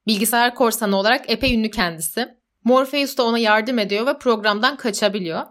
bilgisayar 0.06 0.54
korsanı 0.54 0.96
olarak 0.96 1.30
epey 1.30 1.54
ünlü 1.54 1.70
kendisi. 1.70 2.28
Morpheus 2.64 3.16
da 3.16 3.24
ona 3.24 3.38
yardım 3.38 3.78
ediyor 3.78 4.06
ve 4.06 4.18
programdan 4.18 4.76
kaçabiliyor. 4.76 5.42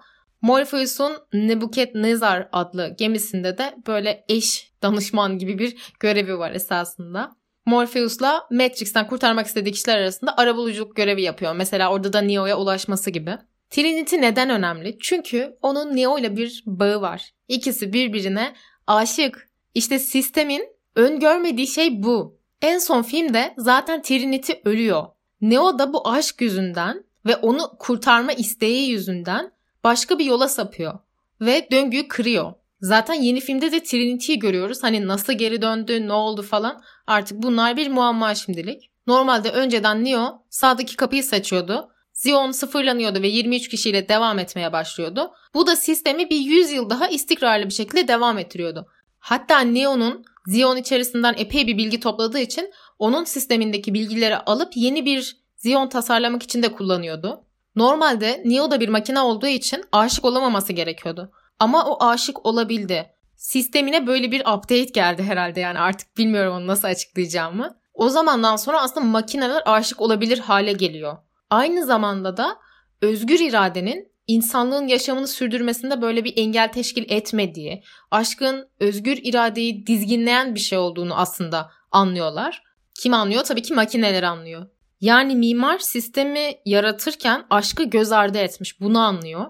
Morpheus'un 0.42 1.18
Nebuchadnezzar 1.34 2.50
adlı 2.52 2.96
gemisinde 2.98 3.58
de 3.58 3.76
böyle 3.88 4.26
eş 4.30 4.72
danışman 4.82 5.38
gibi 5.38 5.60
bir 5.60 5.94
görevi 6.00 6.38
var 6.38 6.52
esasında. 6.52 7.36
Morpheus'la 7.66 8.48
Matrix'ten 8.52 9.08
kurtarmak 9.08 9.48
istediği 9.48 9.72
kişiler 9.72 9.98
arasında 9.98 10.38
arabuluculuk 10.38 10.96
görevi 10.96 11.22
yapıyor. 11.22 11.56
Mesela 11.56 11.92
orada 11.92 12.14
da 12.14 12.22
Neo'ya 12.22 12.58
ulaşması 12.58 13.10
gibi. 13.10 13.38
Trinity 13.70 14.22
neden 14.22 14.50
önemli? 14.50 14.98
Çünkü 15.02 15.58
onun 15.62 15.96
Neo 15.96 16.18
ile 16.20 16.38
bir 16.38 16.64
bağı 16.66 17.02
var. 17.02 17.32
İkisi 17.48 17.94
birbirine 17.94 18.56
aşık. 18.88 19.50
İşte 19.74 20.00
sistemin 20.00 20.68
öngörmediği 20.96 21.68
şey 21.68 22.04
bu. 22.04 22.40
En 22.62 22.78
son 22.78 23.02
filmde 23.02 23.54
zaten 23.58 24.02
Trinity 24.02 24.54
ölüyor. 24.66 25.06
Neo 25.42 25.80
da 25.80 25.94
bu 25.94 26.10
aşk 26.10 26.42
yüzünden 26.42 27.04
ve 27.26 27.36
onu 27.36 27.72
kurtarma 27.80 28.34
isteği 28.34 28.90
yüzünden 28.90 29.52
başka 29.84 30.20
bir 30.20 30.26
yola 30.26 30.48
sapıyor 30.48 31.00
ve 31.42 31.68
döngüyü 31.72 32.08
kırıyor. 32.08 32.54
Zaten 32.86 33.14
yeni 33.14 33.40
filmde 33.40 33.72
de 33.72 33.84
Trinity'yi 33.84 34.40
görüyoruz. 34.40 34.84
Hani 34.84 35.08
nasıl 35.08 35.34
geri 35.34 35.62
döndü, 35.62 36.08
ne 36.08 36.14
oldu 36.14 36.42
falan. 36.42 36.82
Artık 37.08 37.44
bunlar 37.44 37.78
bir 37.78 37.88
muamma 37.88 38.36
şimdilik. 38.36 38.90
Normalde 39.08 39.52
önceden 39.52 40.06
Neo 40.06 40.44
sağdaki 40.50 40.96
kapıyı 40.96 41.24
seçiyordu. 41.24 41.90
Zion 42.14 42.52
sıfırlanıyordu 42.52 43.22
ve 43.22 43.28
23 43.28 43.68
kişiyle 43.70 44.10
devam 44.10 44.40
etmeye 44.40 44.74
başlıyordu. 44.74 45.32
Bu 45.54 45.68
da 45.68 45.76
sistemi 45.76 46.30
bir 46.30 46.40
100 46.40 46.72
yıl 46.72 46.90
daha 46.90 47.08
istikrarlı 47.08 47.66
bir 47.66 47.74
şekilde 47.74 48.08
devam 48.08 48.38
ettiriyordu. 48.38 48.88
Hatta 49.20 49.60
Neo'nun 49.60 50.26
Zion 50.48 50.78
içerisinden 50.78 51.36
epey 51.38 51.68
bir 51.68 51.78
bilgi 51.78 52.00
topladığı 52.00 52.40
için 52.40 52.72
onun 53.00 53.24
sistemindeki 53.24 53.94
bilgileri 53.94 54.38
alıp 54.38 54.72
yeni 54.76 55.06
bir 55.06 55.38
Zion 55.56 55.90
tasarlamak 55.90 56.44
için 56.44 56.64
de 56.64 56.72
kullanıyordu. 56.72 57.42
Normalde 57.76 58.42
Neo 58.46 58.72
da 58.72 58.80
bir 58.80 58.90
makine 58.90 59.20
olduğu 59.20 59.48
için 59.48 59.84
aşık 59.92 60.26
olamaması 60.26 60.74
gerekiyordu. 60.74 61.32
Ama 61.60 61.86
o 61.86 62.06
aşık 62.06 62.46
olabildi. 62.46 63.12
Sistemine 63.36 64.08
böyle 64.08 64.32
bir 64.32 64.42
update 64.42 64.84
geldi 64.84 65.24
herhalde 65.24 65.60
yani 65.60 65.80
artık 65.80 66.18
bilmiyorum 66.18 66.54
onu 66.54 66.68
nasıl 66.68 66.88
açıklayacağımı. 66.88 67.78
O 67.94 68.10
zamandan 68.10 68.56
sonra 68.56 68.82
aslında 68.82 69.06
makineler 69.06 69.62
aşık 69.66 70.02
olabilir 70.02 70.40
hale 70.40 70.74
geliyor. 70.74 71.18
Aynı 71.50 71.86
zamanda 71.86 72.38
da 72.38 72.58
özgür 73.02 73.40
iradenin 73.40 74.12
insanlığın 74.28 74.88
yaşamını 74.88 75.28
sürdürmesinde 75.28 76.02
böyle 76.02 76.24
bir 76.24 76.34
engel 76.38 76.72
teşkil 76.72 77.06
etmediği, 77.12 77.84
aşkın 78.12 78.70
özgür 78.80 79.20
iradeyi 79.24 79.88
dizginleyen 79.88 80.56
bir 80.56 80.60
şey 80.60 80.78
olduğunu 80.78 81.16
aslında 81.16 81.72
anlıyorlar. 81.92 82.64
Kim 83.02 83.14
anlıyor? 83.14 83.44
Tabii 83.44 83.62
ki 83.62 83.74
makineler 83.74 84.24
anlıyor. 84.24 84.68
Yani 85.02 85.36
mimar 85.36 85.80
sistemi 85.80 86.54
yaratırken 86.66 87.46
aşkı 87.50 87.84
göz 87.84 88.12
ardı 88.12 88.38
etmiş. 88.38 88.82
Bunu 88.82 89.00
anlıyor. 89.00 89.46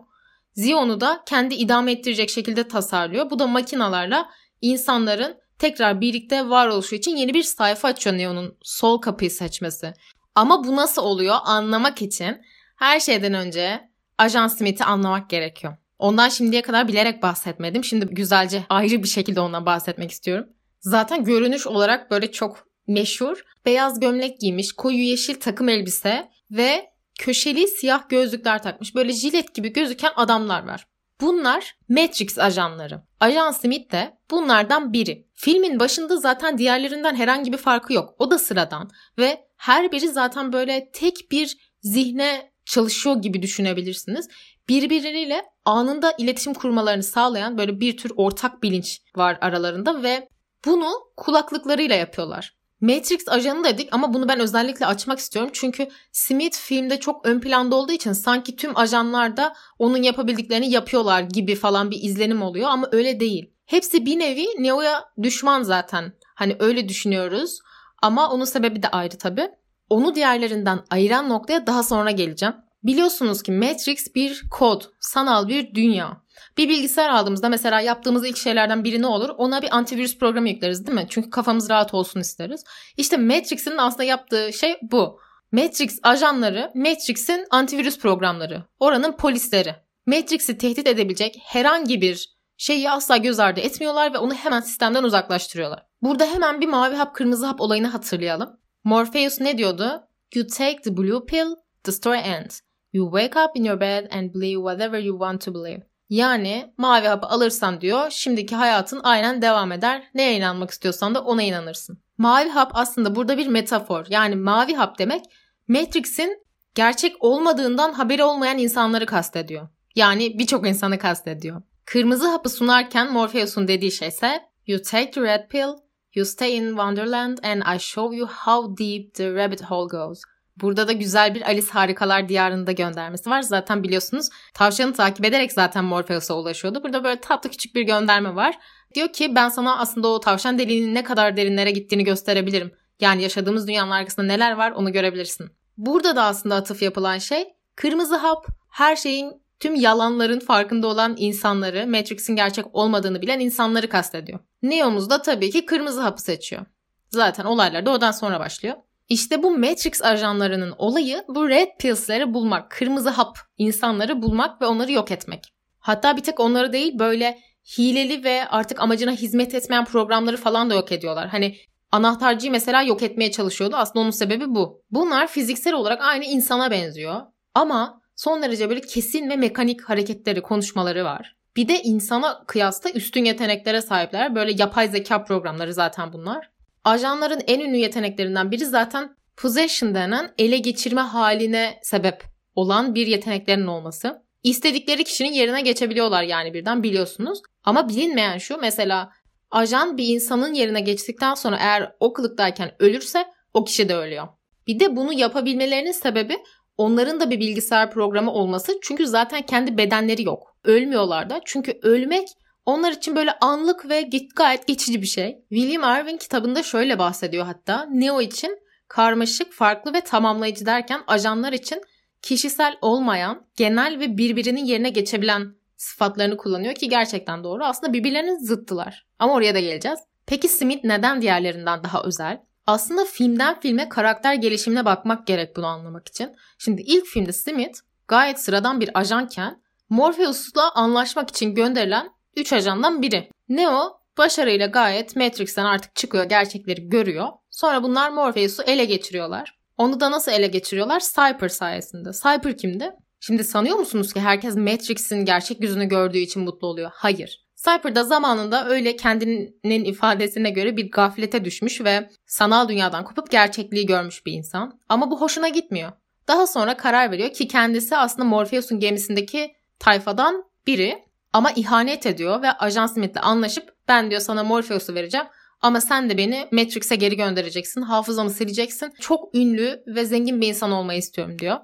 Zion'u 0.55 1.01
da 1.01 1.24
kendi 1.25 1.55
idame 1.55 1.91
ettirecek 1.91 2.29
şekilde 2.29 2.67
tasarlıyor. 2.67 3.29
Bu 3.29 3.39
da 3.39 3.47
makinalarla 3.47 4.29
insanların 4.62 5.38
tekrar 5.59 6.01
birlikte 6.01 6.50
varoluşu 6.50 6.95
için 6.95 7.15
yeni 7.15 7.33
bir 7.33 7.43
sayfa 7.43 7.88
açıyor 7.88 8.17
Neo'nun 8.17 8.57
sol 8.62 9.01
kapıyı 9.01 9.31
seçmesi. 9.31 9.93
Ama 10.35 10.63
bu 10.63 10.75
nasıl 10.75 11.01
oluyor 11.01 11.35
anlamak 11.43 12.01
için 12.01 12.41
her 12.77 13.00
şeyden 13.00 13.33
önce 13.33 13.89
Ajan 14.17 14.47
Smith'i 14.47 14.83
anlamak 14.83 15.29
gerekiyor. 15.29 15.77
Ondan 16.00 16.29
şimdiye 16.29 16.62
kadar 16.62 16.88
bilerek 16.88 17.24
bahsetmedim. 17.24 17.83
Şimdi 17.83 18.05
güzelce 18.05 18.63
ayrı 18.69 19.03
bir 19.03 19.07
şekilde 19.07 19.39
ondan 19.39 19.65
bahsetmek 19.65 20.12
istiyorum. 20.12 20.45
Zaten 20.79 21.24
görünüş 21.24 21.67
olarak 21.67 22.12
böyle 22.12 22.31
çok 22.31 22.67
meşhur. 22.88 23.43
Beyaz 23.65 24.00
gömlek 24.00 24.39
giymiş, 24.39 24.74
koyu 24.74 24.97
yeşil 24.97 25.39
takım 25.39 25.69
elbise 25.69 26.29
ve 26.51 26.94
köşeli 27.19 27.67
siyah 27.67 28.10
gözlükler 28.10 28.63
takmış. 28.63 28.95
Böyle 28.95 29.13
jilet 29.13 29.55
gibi 29.55 29.74
gözüken 29.74 30.12
adamlar 30.15 30.67
var. 30.67 30.88
Bunlar 31.22 31.77
Matrix 31.89 32.38
ajanları. 32.38 33.01
Ajan 33.19 33.51
Smith 33.51 33.91
de 33.91 34.17
bunlardan 34.31 34.93
biri. 34.93 35.27
Filmin 35.34 35.79
başında 35.79 36.17
zaten 36.17 36.57
diğerlerinden 36.57 37.15
herhangi 37.15 37.53
bir 37.53 37.57
farkı 37.57 37.93
yok. 37.93 38.15
O 38.19 38.31
da 38.31 38.39
sıradan 38.39 38.89
ve 39.17 39.45
her 39.57 39.91
biri 39.91 40.07
zaten 40.07 40.53
böyle 40.53 40.89
tek 40.93 41.31
bir 41.31 41.57
zihne 41.81 42.51
çalışıyor 42.65 43.22
gibi 43.22 43.41
düşünebilirsiniz. 43.41 44.27
Birbirleriyle 44.69 45.45
anında 45.65 46.13
iletişim 46.17 46.53
kurmalarını 46.53 47.03
sağlayan 47.03 47.57
böyle 47.57 47.79
bir 47.79 47.98
tür 47.98 48.12
ortak 48.15 48.63
bilinç 48.63 49.01
var 49.15 49.38
aralarında 49.41 50.03
ve 50.03 50.29
bunu 50.65 50.91
kulaklıklarıyla 51.17 51.95
yapıyorlar. 51.95 52.55
Matrix 52.85 53.27
ajanı 53.27 53.63
dedik 53.63 53.89
ama 53.91 54.13
bunu 54.13 54.27
ben 54.27 54.39
özellikle 54.39 54.85
açmak 54.85 55.19
istiyorum. 55.19 55.51
Çünkü 55.53 55.87
Smith 56.11 56.57
filmde 56.57 56.99
çok 56.99 57.25
ön 57.25 57.39
planda 57.39 57.75
olduğu 57.75 57.91
için 57.91 58.13
sanki 58.13 58.55
tüm 58.55 58.77
ajanlar 58.77 59.37
da 59.37 59.53
onun 59.79 60.01
yapabildiklerini 60.01 60.69
yapıyorlar 60.69 61.21
gibi 61.21 61.55
falan 61.55 61.91
bir 61.91 62.03
izlenim 62.03 62.41
oluyor 62.41 62.69
ama 62.69 62.89
öyle 62.91 63.19
değil. 63.19 63.51
Hepsi 63.65 64.05
bir 64.05 64.19
nevi 64.19 64.45
Neo'ya 64.59 65.03
düşman 65.23 65.63
zaten. 65.63 66.13
Hani 66.35 66.55
öyle 66.59 66.89
düşünüyoruz 66.89 67.59
ama 68.01 68.29
onun 68.29 68.45
sebebi 68.45 68.83
de 68.83 68.87
ayrı 68.87 69.17
tabii. 69.17 69.49
Onu 69.89 70.15
diğerlerinden 70.15 70.79
ayıran 70.89 71.29
noktaya 71.29 71.67
daha 71.67 71.83
sonra 71.83 72.11
geleceğim. 72.11 72.55
Biliyorsunuz 72.83 73.43
ki 73.43 73.51
Matrix 73.51 74.15
bir 74.15 74.43
kod, 74.51 74.81
sanal 74.99 75.47
bir 75.47 75.75
dünya. 75.75 76.21
Bir 76.57 76.69
bilgisayar 76.69 77.09
aldığımızda 77.09 77.49
mesela 77.49 77.81
yaptığımız 77.81 78.25
ilk 78.25 78.37
şeylerden 78.37 78.83
biri 78.83 79.01
ne 79.01 79.07
olur? 79.07 79.29
Ona 79.37 79.61
bir 79.61 79.75
antivirüs 79.75 80.17
programı 80.17 80.49
yükleriz 80.49 80.87
değil 80.87 80.99
mi? 80.99 81.07
Çünkü 81.09 81.29
kafamız 81.29 81.69
rahat 81.69 81.93
olsun 81.93 82.19
isteriz. 82.19 82.63
İşte 82.97 83.17
Matrix'in 83.17 83.77
aslında 83.77 84.03
yaptığı 84.03 84.53
şey 84.53 84.77
bu. 84.81 85.19
Matrix 85.51 85.99
ajanları, 86.03 86.71
Matrix'in 86.75 87.45
antivirüs 87.51 87.99
programları, 87.99 88.63
oranın 88.79 89.11
polisleri. 89.11 89.75
Matrix'i 90.05 90.57
tehdit 90.57 90.87
edebilecek 90.87 91.37
herhangi 91.43 92.01
bir 92.01 92.35
şeyi 92.57 92.91
asla 92.91 93.17
göz 93.17 93.39
ardı 93.39 93.59
etmiyorlar 93.59 94.13
ve 94.13 94.17
onu 94.17 94.33
hemen 94.33 94.61
sistemden 94.61 95.03
uzaklaştırıyorlar. 95.03 95.85
Burada 96.01 96.25
hemen 96.25 96.61
bir 96.61 96.67
mavi 96.67 96.95
hap 96.95 97.15
kırmızı 97.15 97.45
hap 97.45 97.61
olayını 97.61 97.87
hatırlayalım. 97.87 98.59
Morpheus 98.83 99.41
ne 99.41 99.57
diyordu? 99.57 100.07
You 100.35 100.47
take 100.47 100.81
the 100.81 100.97
blue 100.97 101.25
pill, 101.25 101.55
the 101.83 101.91
story 101.91 102.19
ends. 102.19 102.61
You 102.93 103.11
wake 103.11 103.39
up 103.39 103.57
in 103.57 103.63
your 103.63 103.79
bed 103.79 104.11
and 104.11 104.33
believe 104.33 104.57
whatever 104.57 104.99
you 104.99 105.17
want 105.17 105.41
to 105.45 105.53
believe. 105.53 105.83
Yani 106.09 106.74
mavi 106.77 107.07
hapı 107.07 107.27
alırsan 107.27 107.81
diyor 107.81 108.09
şimdiki 108.09 108.55
hayatın 108.55 109.01
aynen 109.03 109.41
devam 109.41 109.71
eder. 109.71 110.03
Neye 110.13 110.38
inanmak 110.38 110.71
istiyorsan 110.71 111.15
da 111.15 111.21
ona 111.21 111.43
inanırsın. 111.43 112.00
Mavi 112.17 112.50
hap 112.50 112.71
aslında 112.74 113.15
burada 113.15 113.38
bir 113.38 113.47
metafor. 113.47 114.05
Yani 114.09 114.35
mavi 114.35 114.75
hap 114.75 115.00
demek 115.00 115.25
Matrix'in 115.67 116.45
gerçek 116.75 117.15
olmadığından 117.19 117.93
haberi 117.93 118.24
olmayan 118.24 118.57
insanları 118.57 119.05
kastediyor. 119.05 119.67
Yani 119.95 120.39
birçok 120.39 120.67
insanı 120.67 121.00
kastediyor. 121.00 121.62
Kırmızı 121.85 122.27
hapı 122.27 122.50
sunarken 122.50 123.13
Morpheus'un 123.13 123.67
dediği 123.67 123.91
şey 123.91 124.07
ise 124.07 124.41
You 124.67 124.81
take 124.81 125.12
the 125.12 125.21
red 125.21 125.50
pill, 125.50 125.69
you 126.13 126.25
stay 126.25 126.57
in 126.57 126.67
Wonderland 126.67 127.38
and 127.43 127.75
I 127.75 127.79
show 127.79 128.17
you 128.17 128.27
how 128.27 128.85
deep 128.85 129.13
the 129.13 129.33
rabbit 129.33 129.62
hole 129.62 129.88
goes. 129.88 130.21
Burada 130.62 130.88
da 130.88 130.91
güzel 130.91 131.35
bir 131.35 131.41
Alice 131.41 131.71
Harikalar 131.71 132.29
Diyarı'nda 132.29 132.71
göndermesi 132.71 133.29
var. 133.29 133.41
Zaten 133.41 133.83
biliyorsunuz 133.83 134.29
tavşanı 134.53 134.93
takip 134.93 135.25
ederek 135.25 135.51
zaten 135.51 135.85
Morpheus'a 135.85 136.33
ulaşıyordu. 136.33 136.83
Burada 136.83 137.03
böyle 137.03 137.21
tatlı 137.21 137.50
küçük 137.50 137.75
bir 137.75 137.81
gönderme 137.81 138.35
var. 138.35 138.57
Diyor 138.95 139.07
ki 139.07 139.35
ben 139.35 139.50
sana 139.50 139.77
aslında 139.77 140.07
o 140.07 140.19
tavşan 140.19 140.59
deliğinin 140.59 140.95
ne 140.95 141.03
kadar 141.03 141.38
derinlere 141.38 141.71
gittiğini 141.71 142.03
gösterebilirim. 142.03 142.71
Yani 143.00 143.24
yaşadığımız 143.24 143.67
dünyanın 143.67 143.91
arkasında 143.91 144.25
neler 144.25 144.51
var 144.51 144.71
onu 144.71 144.91
görebilirsin. 144.91 145.50
Burada 145.77 146.15
da 146.15 146.24
aslında 146.24 146.55
atıf 146.55 146.81
yapılan 146.81 147.17
şey 147.17 147.47
kırmızı 147.75 148.15
hap 148.15 148.47
her 148.69 148.95
şeyin 148.95 149.41
tüm 149.59 149.75
yalanların 149.75 150.39
farkında 150.39 150.88
olan 150.88 151.15
insanları, 151.17 151.88
Matrix'in 151.88 152.35
gerçek 152.35 152.65
olmadığını 152.74 153.21
bilen 153.21 153.39
insanları 153.39 153.89
kastediyor. 153.89 154.39
Neo'muz 154.63 155.09
da 155.09 155.21
tabii 155.21 155.51
ki 155.51 155.65
kırmızı 155.65 156.01
hapı 156.01 156.21
seçiyor. 156.21 156.65
Zaten 157.09 157.45
olaylar 157.45 157.85
da 157.85 157.91
oradan 157.91 158.12
sonra 158.12 158.39
başlıyor. 158.39 158.75
İşte 159.09 159.43
bu 159.43 159.57
Matrix 159.57 160.01
ajanlarının 160.01 160.74
olayı 160.77 161.24
bu 161.27 161.50
red 161.50 161.67
pills'leri 161.79 162.33
bulmak, 162.33 162.71
kırmızı 162.71 163.09
hap 163.09 163.38
insanları 163.57 164.21
bulmak 164.21 164.62
ve 164.62 164.65
onları 164.65 164.91
yok 164.91 165.12
etmek. 165.12 165.53
Hatta 165.79 166.17
bir 166.17 166.24
tek 166.24 166.39
onları 166.39 166.74
değil 166.74 167.00
böyle 167.00 167.39
hileli 167.77 168.24
ve 168.24 168.47
artık 168.50 168.81
amacına 168.81 169.12
hizmet 169.12 169.55
etmeyen 169.55 169.85
programları 169.85 170.38
falan 170.38 170.69
da 170.69 170.74
yok 170.74 170.91
ediyorlar. 170.91 171.27
Hani 171.27 171.55
Anahtarcıyı 171.91 172.51
mesela 172.51 172.81
yok 172.81 173.03
etmeye 173.03 173.31
çalışıyordu. 173.31 173.75
Aslında 173.75 174.00
onun 174.00 174.12
sebebi 174.12 174.55
bu. 174.55 174.81
Bunlar 174.91 175.27
fiziksel 175.27 175.74
olarak 175.74 176.01
aynı 176.01 176.25
insana 176.25 176.71
benziyor. 176.71 177.21
Ama 177.53 178.01
son 178.15 178.41
derece 178.41 178.69
böyle 178.69 178.81
kesin 178.81 179.29
ve 179.29 179.35
mekanik 179.35 179.81
hareketleri, 179.81 180.41
konuşmaları 180.41 181.05
var. 181.05 181.35
Bir 181.55 181.67
de 181.67 181.81
insana 181.81 182.43
kıyasla 182.47 182.89
üstün 182.89 183.25
yeteneklere 183.25 183.81
sahipler. 183.81 184.35
Böyle 184.35 184.51
yapay 184.57 184.88
zeka 184.88 185.24
programları 185.24 185.74
zaten 185.74 186.13
bunlar. 186.13 186.50
Ajanların 186.85 187.41
en 187.47 187.59
ünlü 187.59 187.77
yeteneklerinden 187.77 188.51
biri 188.51 188.65
zaten 188.65 189.15
possession 189.37 189.95
denen 189.95 190.33
ele 190.37 190.57
geçirme 190.57 191.01
haline 191.01 191.79
sebep 191.81 192.23
olan 192.55 192.95
bir 192.95 193.07
yeteneklerinin 193.07 193.67
olması. 193.67 194.21
İstedikleri 194.43 195.03
kişinin 195.03 195.33
yerine 195.33 195.61
geçebiliyorlar 195.61 196.23
yani 196.23 196.53
birden 196.53 196.83
biliyorsunuz. 196.83 197.39
Ama 197.63 197.89
bilinmeyen 197.89 198.37
şu 198.37 198.57
mesela 198.57 199.11
ajan 199.51 199.97
bir 199.97 200.07
insanın 200.07 200.53
yerine 200.53 200.81
geçtikten 200.81 201.33
sonra 201.33 201.57
eğer 201.59 201.95
o 201.99 202.13
kılıktayken 202.13 202.71
ölürse 202.79 203.25
o 203.53 203.63
kişi 203.63 203.89
de 203.89 203.95
ölüyor. 203.95 204.27
Bir 204.67 204.79
de 204.79 204.95
bunu 204.95 205.13
yapabilmelerinin 205.13 205.91
sebebi 205.91 206.37
onların 206.77 207.19
da 207.19 207.29
bir 207.29 207.39
bilgisayar 207.39 207.91
programı 207.91 208.31
olması. 208.31 208.73
Çünkü 208.81 209.07
zaten 209.07 209.41
kendi 209.41 209.77
bedenleri 209.77 210.23
yok. 210.23 210.57
Ölmüyorlar 210.63 211.29
da. 211.29 211.41
Çünkü 211.45 211.79
ölmek 211.81 212.27
onlar 212.65 212.91
için 212.91 213.15
böyle 213.15 213.31
anlık 213.41 213.89
ve 213.89 214.10
gayet 214.36 214.67
geçici 214.67 215.01
bir 215.01 215.07
şey. 215.07 215.39
William 215.50 216.00
Irving 216.00 216.22
kitabında 216.22 216.63
şöyle 216.63 217.00
bahsediyor 217.00 217.45
hatta. 217.45 217.88
Neo 217.91 218.22
için 218.22 218.60
karmaşık, 218.88 219.53
farklı 219.53 219.93
ve 219.93 220.01
tamamlayıcı 220.01 220.65
derken 220.65 221.01
ajanlar 221.07 221.53
için 221.53 221.81
kişisel 222.22 222.77
olmayan, 222.81 223.48
genel 223.55 224.00
ve 224.00 224.17
birbirinin 224.17 224.65
yerine 224.65 224.89
geçebilen 224.89 225.55
sıfatlarını 225.77 226.38
kullanıyor 226.38 226.75
ki 226.75 226.89
gerçekten 226.89 227.43
doğru. 227.43 227.65
Aslında 227.65 227.93
birbirlerinin 227.93 228.38
zıttılar. 228.38 229.05
Ama 229.19 229.34
oraya 229.34 229.55
da 229.55 229.60
geleceğiz. 229.60 230.00
Peki 230.25 230.48
Smith 230.48 230.84
neden 230.84 231.22
diğerlerinden 231.22 231.84
daha 231.84 232.03
özel? 232.03 232.41
Aslında 232.67 233.05
filmden 233.05 233.60
filme 233.60 233.89
karakter 233.89 234.34
gelişimine 234.34 234.86
bakmak 234.86 235.27
gerek 235.27 235.55
bunu 235.55 235.67
anlamak 235.67 236.07
için. 236.07 236.36
Şimdi 236.57 236.81
ilk 236.81 237.05
filmde 237.05 237.34
Smith 237.34 237.79
gayet 238.07 238.39
sıradan 238.39 238.81
bir 238.81 239.00
ajanken 239.00 239.62
Morpheus'la 239.89 240.72
anlaşmak 240.72 241.29
için 241.29 241.55
gönderilen 241.55 242.10
3 242.35 242.53
ajandan 242.53 243.01
biri. 243.01 243.29
Neo 243.49 243.97
başarıyla 244.17 244.67
gayet 244.67 245.15
Matrix'ten 245.15 245.65
artık 245.65 245.95
çıkıyor, 245.95 246.23
gerçekleri 246.23 246.89
görüyor. 246.89 247.27
Sonra 247.51 247.83
bunlar 247.83 248.09
Morpheus'u 248.09 248.63
ele 248.63 248.85
geçiriyorlar. 248.85 249.59
Onu 249.77 249.99
da 249.99 250.11
nasıl 250.11 250.31
ele 250.31 250.47
geçiriyorlar? 250.47 250.99
Cypher 250.99 251.49
sayesinde. 251.49 252.11
Cypher 252.11 252.57
kimdi? 252.57 252.91
Şimdi 253.19 253.43
sanıyor 253.43 253.77
musunuz 253.77 254.13
ki 254.13 254.19
herkes 254.19 254.55
Matrix'in 254.55 255.25
gerçek 255.25 255.61
yüzünü 255.61 255.85
gördüğü 255.85 256.17
için 256.17 256.43
mutlu 256.43 256.67
oluyor? 256.67 256.91
Hayır. 256.93 257.45
Cypher 257.55 257.95
da 257.95 258.03
zamanında 258.03 258.67
öyle 258.67 258.95
kendinin 258.95 259.85
ifadesine 259.85 260.49
göre 260.49 260.77
bir 260.77 260.91
gaflete 260.91 261.45
düşmüş 261.45 261.81
ve 261.81 262.09
sanal 262.25 262.69
dünyadan 262.69 263.03
kopup 263.03 263.31
gerçekliği 263.31 263.85
görmüş 263.85 264.25
bir 264.25 264.31
insan. 264.31 264.79
Ama 264.89 265.11
bu 265.11 265.21
hoşuna 265.21 265.49
gitmiyor. 265.49 265.91
Daha 266.27 266.47
sonra 266.47 266.77
karar 266.77 267.11
veriyor 267.11 267.29
ki 267.29 267.47
kendisi 267.47 267.97
aslında 267.97 268.27
Morpheus'un 268.27 268.79
gemisindeki 268.79 269.51
tayfadan 269.79 270.43
biri 270.67 271.03
ama 271.35 271.51
ihanet 271.51 272.05
ediyor 272.05 272.41
ve 272.41 272.51
Ajan 272.51 272.87
Smith'le 272.87 273.17
anlaşıp 273.21 273.73
ben 273.87 274.09
diyor 274.09 274.21
sana 274.21 274.43
Morpheus'u 274.43 274.93
vereceğim 274.95 275.25
ama 275.61 275.81
sen 275.81 276.09
de 276.09 276.17
beni 276.17 276.47
Matrix'e 276.51 276.95
geri 276.95 277.17
göndereceksin, 277.17 277.81
hafızamı 277.81 278.29
sileceksin. 278.29 278.93
Çok 278.99 279.35
ünlü 279.35 279.83
ve 279.87 280.05
zengin 280.05 280.41
bir 280.41 280.47
insan 280.47 280.71
olmayı 280.71 280.99
istiyorum 280.99 281.39
diyor. 281.39 281.57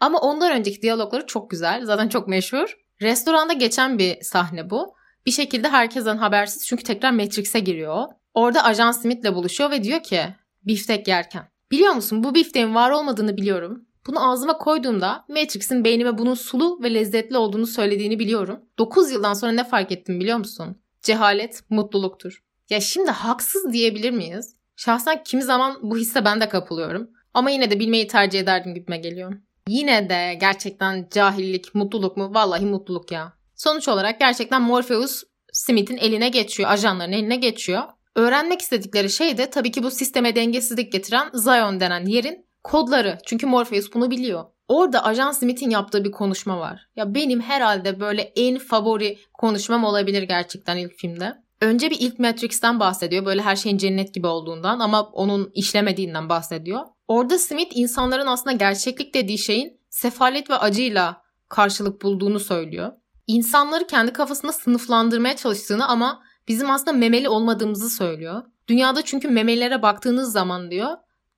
Ama 0.00 0.18
ondan 0.18 0.52
önceki 0.52 0.82
diyalogları 0.82 1.26
çok 1.26 1.50
güzel. 1.50 1.84
Zaten 1.84 2.08
çok 2.08 2.28
meşhur. 2.28 2.76
Restoranda 3.02 3.52
geçen 3.52 3.98
bir 3.98 4.22
sahne 4.22 4.70
bu. 4.70 4.94
Bir 5.26 5.30
şekilde 5.30 5.68
herkesten 5.68 6.16
habersiz 6.16 6.66
çünkü 6.66 6.82
tekrar 6.82 7.10
Matrix'e 7.10 7.60
giriyor. 7.60 8.04
Orada 8.34 8.64
Ajan 8.64 8.92
Smith'le 8.92 9.34
buluşuyor 9.34 9.70
ve 9.70 9.84
diyor 9.84 10.02
ki 10.02 10.22
biftek 10.66 11.08
yerken. 11.08 11.48
Biliyor 11.70 11.92
musun 11.92 12.24
bu 12.24 12.34
bifteğin 12.34 12.74
var 12.74 12.90
olmadığını 12.90 13.36
biliyorum. 13.36 13.86
Bunu 14.06 14.30
ağzıma 14.30 14.58
koyduğumda 14.58 15.24
Matrix'in 15.28 15.84
beynime 15.84 16.18
bunun 16.18 16.34
sulu 16.34 16.82
ve 16.82 16.94
lezzetli 16.94 17.36
olduğunu 17.36 17.66
söylediğini 17.66 18.18
biliyorum. 18.18 18.60
9 18.78 19.10
yıldan 19.10 19.34
sonra 19.34 19.52
ne 19.52 19.64
fark 19.64 19.92
ettim 19.92 20.20
biliyor 20.20 20.38
musun? 20.38 20.82
Cehalet 21.02 21.62
mutluluktur. 21.70 22.42
Ya 22.70 22.80
şimdi 22.80 23.10
haksız 23.10 23.72
diyebilir 23.72 24.10
miyiz? 24.10 24.56
Şahsen 24.76 25.22
kimi 25.24 25.42
zaman 25.42 25.78
bu 25.82 25.96
hisse 25.96 26.24
ben 26.24 26.40
de 26.40 26.48
kapılıyorum. 26.48 27.10
Ama 27.34 27.50
yine 27.50 27.70
de 27.70 27.80
bilmeyi 27.80 28.06
tercih 28.06 28.40
ederdim 28.40 28.74
gitme 28.74 28.96
geliyor. 28.96 29.32
Yine 29.68 30.08
de 30.08 30.38
gerçekten 30.40 31.08
cahillik, 31.10 31.74
mutluluk 31.74 32.16
mu? 32.16 32.34
Vallahi 32.34 32.64
mutluluk 32.64 33.12
ya. 33.12 33.32
Sonuç 33.54 33.88
olarak 33.88 34.20
gerçekten 34.20 34.62
Morpheus 34.62 35.22
Smith'in 35.52 35.96
eline 35.96 36.28
geçiyor, 36.28 36.70
ajanların 36.70 37.12
eline 37.12 37.36
geçiyor. 37.36 37.82
Öğrenmek 38.16 38.60
istedikleri 38.60 39.10
şey 39.10 39.38
de 39.38 39.50
tabii 39.50 39.70
ki 39.70 39.82
bu 39.82 39.90
sisteme 39.90 40.36
dengesizlik 40.36 40.92
getiren 40.92 41.30
Zion 41.34 41.80
denen 41.80 42.06
yerin 42.06 42.46
kodları. 42.64 43.18
Çünkü 43.26 43.46
Morpheus 43.46 43.94
bunu 43.94 44.10
biliyor. 44.10 44.44
Orada 44.68 45.04
Ajan 45.04 45.32
Smith'in 45.32 45.70
yaptığı 45.70 46.04
bir 46.04 46.10
konuşma 46.10 46.58
var. 46.58 46.88
Ya 46.96 47.14
benim 47.14 47.40
herhalde 47.40 48.00
böyle 48.00 48.22
en 48.22 48.58
favori 48.58 49.18
konuşmam 49.32 49.84
olabilir 49.84 50.22
gerçekten 50.22 50.76
ilk 50.76 50.92
filmde. 50.98 51.42
Önce 51.60 51.90
bir 51.90 52.00
ilk 52.00 52.18
Matrix'ten 52.18 52.80
bahsediyor. 52.80 53.24
Böyle 53.24 53.42
her 53.42 53.56
şeyin 53.56 53.78
cennet 53.78 54.14
gibi 54.14 54.26
olduğundan 54.26 54.80
ama 54.80 55.02
onun 55.02 55.50
işlemediğinden 55.54 56.28
bahsediyor. 56.28 56.80
Orada 57.08 57.38
Smith 57.38 57.76
insanların 57.76 58.26
aslında 58.26 58.56
gerçeklik 58.56 59.14
dediği 59.14 59.38
şeyin 59.38 59.80
sefalet 59.90 60.50
ve 60.50 60.56
acıyla 60.56 61.22
karşılık 61.48 62.02
bulduğunu 62.02 62.40
söylüyor. 62.40 62.92
İnsanları 63.26 63.86
kendi 63.86 64.12
kafasında 64.12 64.52
sınıflandırmaya 64.52 65.36
çalıştığını 65.36 65.88
ama 65.88 66.22
bizim 66.48 66.70
aslında 66.70 66.92
memeli 66.92 67.28
olmadığımızı 67.28 67.90
söylüyor. 67.90 68.42
Dünyada 68.68 69.02
çünkü 69.02 69.28
memelilere 69.28 69.82
baktığınız 69.82 70.32
zaman 70.32 70.70
diyor 70.70 70.88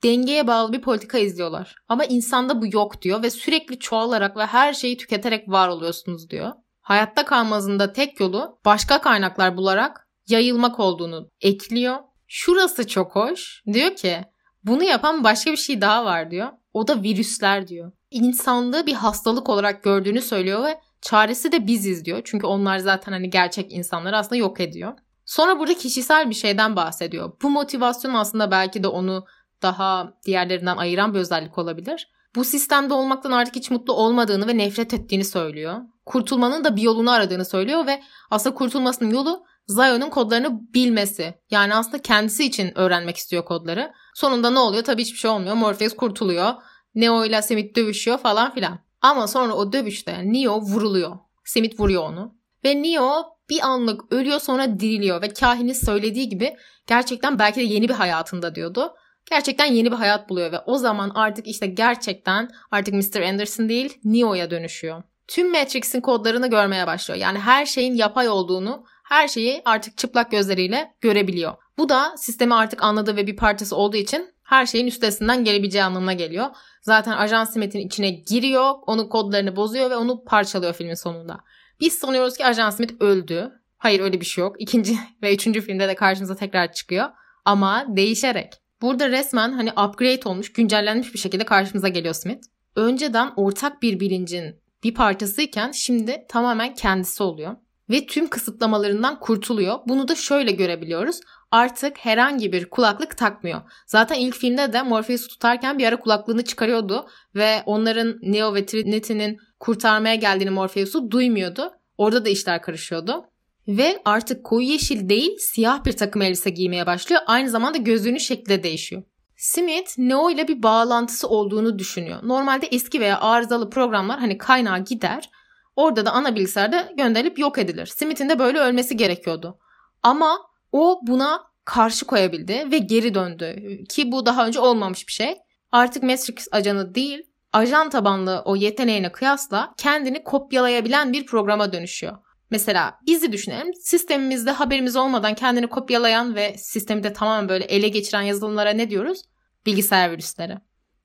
dengeye 0.04 0.46
bağlı 0.46 0.72
bir 0.72 0.80
politika 0.80 1.18
izliyorlar. 1.18 1.74
Ama 1.88 2.04
insanda 2.04 2.62
bu 2.62 2.66
yok 2.72 3.02
diyor 3.02 3.22
ve 3.22 3.30
sürekli 3.30 3.78
çoğalarak 3.78 4.36
ve 4.36 4.46
her 4.46 4.72
şeyi 4.72 4.96
tüketerek 4.96 5.48
var 5.48 5.68
oluyorsunuz 5.68 6.30
diyor. 6.30 6.52
Hayatta 6.80 7.24
kalmanızın 7.24 7.78
da 7.78 7.92
tek 7.92 8.20
yolu 8.20 8.58
başka 8.64 9.00
kaynaklar 9.00 9.56
bularak 9.56 10.08
yayılmak 10.28 10.80
olduğunu 10.80 11.28
ekliyor. 11.40 11.96
Şurası 12.26 12.86
çok 12.86 13.16
hoş. 13.16 13.62
Diyor 13.72 13.96
ki 13.96 14.24
bunu 14.64 14.84
yapan 14.84 15.24
başka 15.24 15.52
bir 15.52 15.56
şey 15.56 15.80
daha 15.80 16.04
var 16.04 16.30
diyor. 16.30 16.48
O 16.72 16.88
da 16.88 17.02
virüsler 17.02 17.68
diyor. 17.68 17.92
İnsanlığı 18.10 18.86
bir 18.86 18.92
hastalık 18.92 19.48
olarak 19.48 19.82
gördüğünü 19.82 20.22
söylüyor 20.22 20.64
ve 20.64 20.80
çaresi 21.00 21.52
de 21.52 21.66
biziz 21.66 22.04
diyor. 22.04 22.20
Çünkü 22.24 22.46
onlar 22.46 22.78
zaten 22.78 23.12
hani 23.12 23.30
gerçek 23.30 23.72
insanları 23.72 24.16
aslında 24.16 24.36
yok 24.36 24.60
ediyor. 24.60 24.92
Sonra 25.26 25.58
burada 25.58 25.74
kişisel 25.74 26.30
bir 26.30 26.34
şeyden 26.34 26.76
bahsediyor. 26.76 27.32
Bu 27.42 27.50
motivasyon 27.50 28.14
aslında 28.14 28.50
belki 28.50 28.82
de 28.82 28.88
onu 28.88 29.24
daha 29.64 30.12
diğerlerinden 30.26 30.76
ayıran 30.76 31.14
bir 31.14 31.18
özellik 31.18 31.58
olabilir. 31.58 32.08
Bu 32.34 32.44
sistemde 32.44 32.94
olmaktan 32.94 33.30
artık 33.30 33.56
hiç 33.56 33.70
mutlu 33.70 33.92
olmadığını 33.92 34.48
ve 34.48 34.58
nefret 34.58 34.94
ettiğini 34.94 35.24
söylüyor. 35.24 35.80
Kurtulmanın 36.06 36.64
da 36.64 36.76
bir 36.76 36.82
yolunu 36.82 37.10
aradığını 37.10 37.44
söylüyor 37.44 37.86
ve 37.86 38.02
aslında 38.30 38.54
kurtulmasının 38.54 39.10
yolu 39.10 39.44
Zion'un 39.66 40.10
kodlarını 40.10 40.60
bilmesi. 40.74 41.34
Yani 41.50 41.74
aslında 41.74 42.02
kendisi 42.02 42.44
için 42.44 42.78
öğrenmek 42.78 43.16
istiyor 43.16 43.44
kodları. 43.44 43.92
Sonunda 44.14 44.50
ne 44.50 44.58
oluyor? 44.58 44.84
Tabii 44.84 45.02
hiçbir 45.02 45.18
şey 45.18 45.30
olmuyor. 45.30 45.54
Morpheus 45.54 45.96
kurtuluyor. 45.96 46.52
Neo 46.94 47.24
ile 47.24 47.42
Smith 47.42 47.76
dövüşüyor 47.76 48.18
falan 48.18 48.54
filan. 48.54 48.78
Ama 49.00 49.26
sonra 49.28 49.54
o 49.54 49.72
dövüşte 49.72 50.22
Neo 50.24 50.60
vuruluyor. 50.60 51.18
Smith 51.44 51.80
vuruyor 51.80 52.02
onu. 52.02 52.34
Ve 52.64 52.82
Neo 52.82 53.24
bir 53.50 53.60
anlık 53.60 54.12
ölüyor 54.12 54.40
sonra 54.40 54.80
diriliyor 54.80 55.22
ve 55.22 55.28
kahinin 55.28 55.72
söylediği 55.72 56.28
gibi 56.28 56.56
gerçekten 56.86 57.38
belki 57.38 57.60
de 57.60 57.64
yeni 57.64 57.88
bir 57.88 57.94
hayatında 57.94 58.54
diyordu. 58.54 58.94
Gerçekten 59.30 59.66
yeni 59.66 59.92
bir 59.92 59.96
hayat 59.96 60.28
buluyor 60.28 60.52
ve 60.52 60.58
o 60.58 60.78
zaman 60.78 61.12
artık 61.14 61.46
işte 61.46 61.66
gerçekten 61.66 62.50
artık 62.70 62.94
Mr. 62.94 63.20
Anderson 63.20 63.68
değil 63.68 63.98
Neo'ya 64.04 64.50
dönüşüyor. 64.50 65.02
Tüm 65.28 65.52
Matrix'in 65.52 66.00
kodlarını 66.00 66.50
görmeye 66.50 66.86
başlıyor. 66.86 67.20
Yani 67.20 67.38
her 67.38 67.66
şeyin 67.66 67.94
yapay 67.94 68.28
olduğunu, 68.28 68.84
her 69.04 69.28
şeyi 69.28 69.62
artık 69.64 69.98
çıplak 69.98 70.30
gözleriyle 70.30 70.94
görebiliyor. 71.00 71.54
Bu 71.78 71.88
da 71.88 72.14
sistemi 72.16 72.54
artık 72.54 72.82
anladığı 72.82 73.16
ve 73.16 73.26
bir 73.26 73.36
parçası 73.36 73.76
olduğu 73.76 73.96
için 73.96 74.34
her 74.42 74.66
şeyin 74.66 74.86
üstesinden 74.86 75.44
gelebileceği 75.44 75.84
anlamına 75.84 76.12
geliyor. 76.12 76.46
Zaten 76.82 77.12
Ajan 77.12 77.44
Smith'in 77.44 77.86
içine 77.86 78.10
giriyor, 78.10 78.74
onun 78.86 79.08
kodlarını 79.08 79.56
bozuyor 79.56 79.90
ve 79.90 79.96
onu 79.96 80.24
parçalıyor 80.24 80.74
filmin 80.74 80.94
sonunda. 80.94 81.40
Biz 81.80 81.94
sanıyoruz 81.94 82.36
ki 82.36 82.46
Ajan 82.46 82.70
Smith 82.70 82.94
öldü. 83.00 83.52
Hayır 83.78 84.00
öyle 84.00 84.20
bir 84.20 84.26
şey 84.26 84.42
yok. 84.42 84.56
İkinci 84.58 84.98
ve 85.22 85.34
üçüncü 85.34 85.60
filmde 85.60 85.88
de 85.88 85.94
karşımıza 85.94 86.36
tekrar 86.36 86.72
çıkıyor. 86.72 87.08
Ama 87.44 87.86
değişerek. 87.88 88.63
Burada 88.84 89.10
resmen 89.10 89.52
hani 89.52 89.70
upgrade 89.70 90.28
olmuş, 90.28 90.52
güncellenmiş 90.52 91.14
bir 91.14 91.18
şekilde 91.18 91.44
karşımıza 91.44 91.88
geliyor 91.88 92.14
Smith. 92.14 92.46
Önceden 92.76 93.32
ortak 93.36 93.82
bir 93.82 94.00
bilincin 94.00 94.60
bir 94.82 94.94
parçasıyken 94.94 95.72
şimdi 95.72 96.24
tamamen 96.28 96.74
kendisi 96.74 97.22
oluyor 97.22 97.56
ve 97.90 98.06
tüm 98.06 98.30
kısıtlamalarından 98.30 99.20
kurtuluyor. 99.20 99.78
Bunu 99.88 100.08
da 100.08 100.14
şöyle 100.14 100.52
görebiliyoruz. 100.52 101.20
Artık 101.50 101.98
herhangi 101.98 102.52
bir 102.52 102.70
kulaklık 102.70 103.16
takmıyor. 103.16 103.60
Zaten 103.86 104.20
ilk 104.20 104.34
filmde 104.36 104.72
de 104.72 104.82
Morpheus'u 104.82 105.28
tutarken 105.28 105.78
bir 105.78 105.86
ara 105.86 106.00
kulaklığını 106.00 106.44
çıkarıyordu 106.44 107.06
ve 107.34 107.62
onların 107.66 108.18
Neo 108.22 108.54
ve 108.54 108.66
Trinity'nin 108.66 109.38
kurtarmaya 109.60 110.14
geldiğini 110.14 110.50
Morpheus'u 110.50 111.10
duymuyordu. 111.10 111.72
Orada 111.98 112.24
da 112.24 112.28
işler 112.28 112.62
karışıyordu. 112.62 113.24
Ve 113.68 114.02
artık 114.04 114.44
koyu 114.44 114.66
yeşil 114.66 115.08
değil 115.08 115.36
siyah 115.38 115.84
bir 115.84 115.92
takım 115.92 116.22
elbise 116.22 116.50
giymeye 116.50 116.86
başlıyor. 116.86 117.22
Aynı 117.26 117.50
zamanda 117.50 117.78
gözlüğünün 117.78 118.18
şekli 118.18 118.48
de 118.48 118.62
değişiyor. 118.62 119.02
Smith 119.36 119.98
Neo 119.98 120.30
ile 120.30 120.48
bir 120.48 120.62
bağlantısı 120.62 121.28
olduğunu 121.28 121.78
düşünüyor. 121.78 122.18
Normalde 122.22 122.66
eski 122.66 123.00
veya 123.00 123.20
arızalı 123.20 123.70
programlar 123.70 124.20
hani 124.20 124.38
kaynağa 124.38 124.78
gider. 124.78 125.30
Orada 125.76 126.06
da 126.06 126.12
ana 126.12 126.36
bilgisayarda 126.36 126.88
gönderilip 126.96 127.38
yok 127.38 127.58
edilir. 127.58 127.86
Smith'in 127.86 128.28
de 128.28 128.38
böyle 128.38 128.58
ölmesi 128.58 128.96
gerekiyordu. 128.96 129.58
Ama 130.02 130.38
o 130.72 131.00
buna 131.02 131.42
karşı 131.64 132.06
koyabildi 132.06 132.68
ve 132.70 132.78
geri 132.78 133.14
döndü. 133.14 133.78
Ki 133.88 134.12
bu 134.12 134.26
daha 134.26 134.46
önce 134.46 134.60
olmamış 134.60 135.06
bir 135.06 135.12
şey. 135.12 135.36
Artık 135.72 136.02
Matrix 136.02 136.48
ajanı 136.52 136.94
değil, 136.94 137.22
ajan 137.52 137.90
tabanlı 137.90 138.42
o 138.44 138.56
yeteneğine 138.56 139.12
kıyasla 139.12 139.74
kendini 139.76 140.24
kopyalayabilen 140.24 141.12
bir 141.12 141.26
programa 141.26 141.72
dönüşüyor. 141.72 142.16
Mesela 142.54 142.98
bizi 143.06 143.32
düşünelim. 143.32 143.74
Sistemimizde 143.74 144.50
haberimiz 144.50 144.96
olmadan 144.96 145.34
kendini 145.34 145.66
kopyalayan 145.66 146.34
ve 146.34 146.58
sistemi 146.58 147.02
de 147.02 147.12
tamamen 147.12 147.48
böyle 147.48 147.64
ele 147.64 147.88
geçiren 147.88 148.22
yazılımlara 148.22 148.70
ne 148.70 148.90
diyoruz? 148.90 149.22
Bilgisayar 149.66 150.10
virüsleri. 150.10 150.56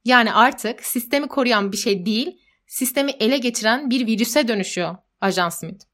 Yani 0.06 0.34
artık 0.34 0.86
sistemi 0.86 1.28
koruyan 1.28 1.72
bir 1.72 1.78
şey 1.78 2.06
değil, 2.06 2.42
sistemi 2.68 3.12
ele 3.12 3.38
geçiren 3.38 3.90
bir 3.90 4.08
virüse 4.08 4.48
dönüşüyor 4.48 4.96
Ajan 5.22 5.50
Smith. 5.50 5.86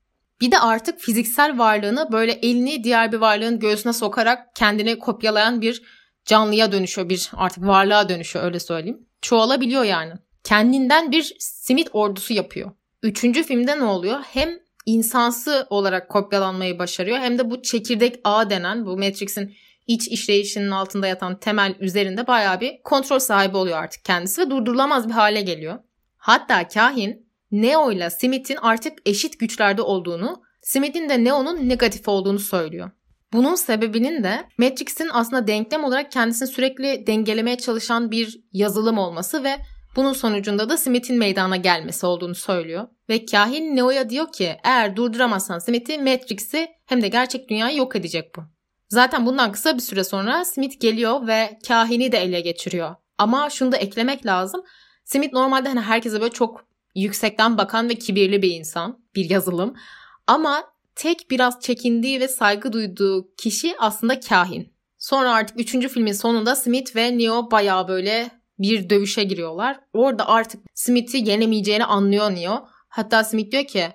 Bir 0.42 0.52
de 0.52 0.60
artık 0.60 1.00
fiziksel 1.00 1.58
varlığını 1.58 2.12
böyle 2.12 2.32
elini 2.32 2.84
diğer 2.84 3.12
bir 3.12 3.18
varlığın 3.18 3.60
göğsüne 3.60 3.94
sokarak 3.94 4.56
kendini 4.56 5.00
kopyalayan 5.00 5.62
bir 5.62 5.84
canlıya 6.26 6.72
dönüşüyor. 6.72 7.10
Bir 7.10 7.32
artık 7.34 7.68
varlığa 7.68 8.10
dönüşüyor 8.10 8.46
öyle 8.46 8.60
söyleyeyim. 8.60 9.08
Çoğalabiliyor 9.22 9.84
yani. 9.84 10.14
Kendinden 10.44 11.12
bir 11.12 11.36
Smith 11.40 11.90
ordusu 11.94 12.34
yapıyor. 12.34 12.72
Üçüncü 13.04 13.44
filmde 13.44 13.80
ne 13.80 13.84
oluyor? 13.84 14.20
Hem 14.22 14.65
insansı 14.86 15.68
olarak 15.70 16.10
kopyalanmayı 16.10 16.80
başarıyor 16.80 17.18
hem 17.18 17.38
de 17.40 17.52
bu 17.52 17.62
çekirdek 17.62 18.20
ağ 18.24 18.50
denen 18.50 18.86
bu 18.86 18.98
Matrix'in 18.98 19.56
iç 19.88 20.08
işleyişinin 20.08 20.72
altında 20.72 21.08
yatan 21.08 21.40
temel 21.40 21.76
üzerinde 21.80 22.28
bayağı 22.28 22.62
bir 22.62 22.82
kontrol 22.84 23.20
sahibi 23.20 23.58
oluyor 23.58 23.78
artık 23.78 24.06
kendisi 24.06 24.42
ve 24.42 24.50
durdurulamaz 24.50 25.08
bir 25.08 25.14
hale 25.14 25.42
geliyor. 25.42 25.80
Hatta 26.18 26.68
kahin 26.68 27.26
Neo 27.52 27.92
ile 27.92 28.10
Smith'in 28.10 28.58
artık 28.62 29.00
eşit 29.06 29.40
güçlerde 29.40 29.82
olduğunu, 29.82 30.42
Smith'in 30.62 31.10
de 31.10 31.24
Neo'nun 31.24 31.70
negatif 31.70 32.08
olduğunu 32.08 32.40
söylüyor. 32.40 32.92
Bunun 33.34 33.56
sebebinin 33.56 34.24
de 34.24 34.50
Matrix'in 34.58 35.10
aslında 35.14 35.48
denklem 35.48 35.84
olarak 35.84 36.12
kendisini 36.12 36.48
sürekli 36.48 37.08
dengelemeye 37.08 37.58
çalışan 37.58 38.12
bir 38.12 38.40
yazılım 38.54 38.98
olması 38.98 39.44
ve 39.44 39.58
bunun 39.96 40.14
sonucunda 40.14 40.70
da 40.70 40.78
Smith'in 40.78 41.18
meydana 41.18 41.56
gelmesi 41.56 42.06
olduğunu 42.06 42.36
söylüyor. 42.36 42.88
Ve 43.10 43.26
kahin 43.26 43.76
Neo'ya 43.76 44.10
diyor 44.10 44.32
ki 44.32 44.58
eğer 44.64 44.96
durduramazsan 44.96 45.60
Smith'i 45.60 45.98
Matrix'i 45.98 46.68
hem 46.86 47.02
de 47.02 47.08
gerçek 47.08 47.50
dünyayı 47.50 47.78
yok 47.78 47.96
edecek 47.96 48.36
bu. 48.36 48.42
Zaten 48.90 49.26
bundan 49.26 49.52
kısa 49.52 49.76
bir 49.76 49.82
süre 49.82 50.04
sonra 50.04 50.46
Smith 50.46 50.80
geliyor 50.80 51.28
ve 51.28 51.60
kahini 51.68 52.12
de 52.12 52.18
ele 52.18 52.42
geçiriyor. 52.42 52.96
Ama 53.18 53.50
şunu 53.50 53.72
da 53.72 53.78
eklemek 53.78 54.26
lazım. 54.26 54.64
Smith 55.06 55.34
normalde 55.34 55.70
hani 55.70 55.82
herkese 55.82 56.22
böyle 56.22 56.34
çok 56.34 56.66
yüksekten 56.96 57.58
bakan 57.58 57.90
ve 57.90 57.96
kibirli 57.96 58.42
bir 58.42 58.52
insan, 58.52 59.00
bir 59.16 59.30
yazılım. 59.30 59.74
Ama 60.28 60.64
tek 60.96 61.32
biraz 61.32 61.60
çekindiği 61.60 62.20
ve 62.20 62.28
saygı 62.28 62.74
duyduğu 62.74 63.36
kişi 63.36 63.76
aslında 63.80 64.20
kahin. 64.20 64.74
Sonra 64.98 65.34
artık 65.34 65.60
3. 65.60 65.88
filmin 65.88 66.14
sonunda 66.14 66.56
Smith 66.56 66.96
ve 66.96 67.18
Neo 67.18 67.52
bayağı 67.52 67.88
böyle 67.88 68.32
bir 68.60 68.90
dövüşe 68.90 69.24
giriyorlar. 69.24 69.80
Orada 69.94 70.28
artık 70.28 70.62
Smith'i 70.74 71.30
yenemeyeceğini 71.30 71.86
anlıyor 71.86 72.32
Neo. 72.32 72.68
Hatta 72.96 73.24
Smith 73.24 73.52
diyor 73.52 73.64
ki 73.64 73.88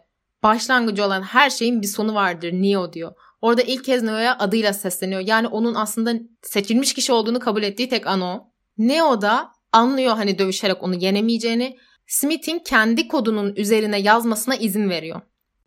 başlangıcı 0.43 1.05
olan 1.05 1.23
her 1.23 1.51
şeyin 1.51 1.83
bir 1.83 1.87
sonu 1.87 2.15
vardır 2.15 2.53
Neo 2.53 2.93
diyor. 2.93 3.13
Orada 3.41 3.63
ilk 3.63 3.85
kez 3.85 4.03
Neo'ya 4.03 4.39
adıyla 4.39 4.73
sesleniyor. 4.73 5.21
Yani 5.21 5.47
onun 5.49 5.75
aslında 5.75 6.13
seçilmiş 6.43 6.95
kişi 6.95 7.13
olduğunu 7.13 7.41
kabul 7.41 7.63
ettiği 7.63 7.89
tek 7.89 8.07
an 8.07 8.21
o. 8.21 8.49
Neo 8.79 9.21
da 9.21 9.53
anlıyor 9.73 10.17
hani 10.17 10.39
dövüşerek 10.39 10.83
onu 10.83 10.95
yenemeyeceğini. 10.95 11.79
Smith'in 12.07 12.59
kendi 12.59 13.09
kodunun 13.09 13.55
üzerine 13.57 14.01
yazmasına 14.01 14.57
izin 14.57 14.91
veriyor. 14.91 15.21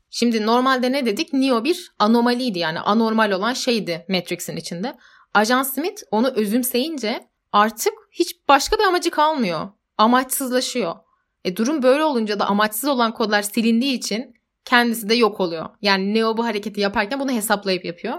Şimdi 0.10 0.46
normalde 0.46 0.92
ne 0.92 1.06
dedik? 1.06 1.34
Neo 1.34 1.64
bir 1.64 1.92
anomaliydi 2.00 2.60
yani 2.60 2.80
anormal 2.80 3.32
olan 3.32 3.54
şeydi 3.54 4.06
Matrix'in 4.10 4.56
içinde. 4.58 4.98
Ajan 5.34 5.64
Smith 5.64 6.04
onu 6.12 6.28
özümseyince 6.28 7.28
artık 7.52 7.94
hiç 8.12 8.48
başka 8.50 8.78
bir 8.78 8.84
amacı 8.84 9.12
kalmıyor. 9.12 9.70
Amaçsızlaşıyor. 9.98 10.96
E 11.46 11.58
durum 11.58 11.84
böyle 11.84 12.04
olunca 12.04 12.40
da 12.40 12.48
amaçsız 12.48 12.90
olan 12.90 13.14
kodlar 13.14 13.42
silindiği 13.42 13.94
için 13.94 14.36
kendisi 14.66 15.10
de 15.10 15.16
yok 15.16 15.40
oluyor. 15.40 15.70
Yani 15.82 16.14
Neo 16.14 16.38
bu 16.38 16.46
hareketi 16.46 16.82
yaparken 16.82 17.20
bunu 17.20 17.32
hesaplayıp 17.32 17.86
yapıyor. 17.86 18.16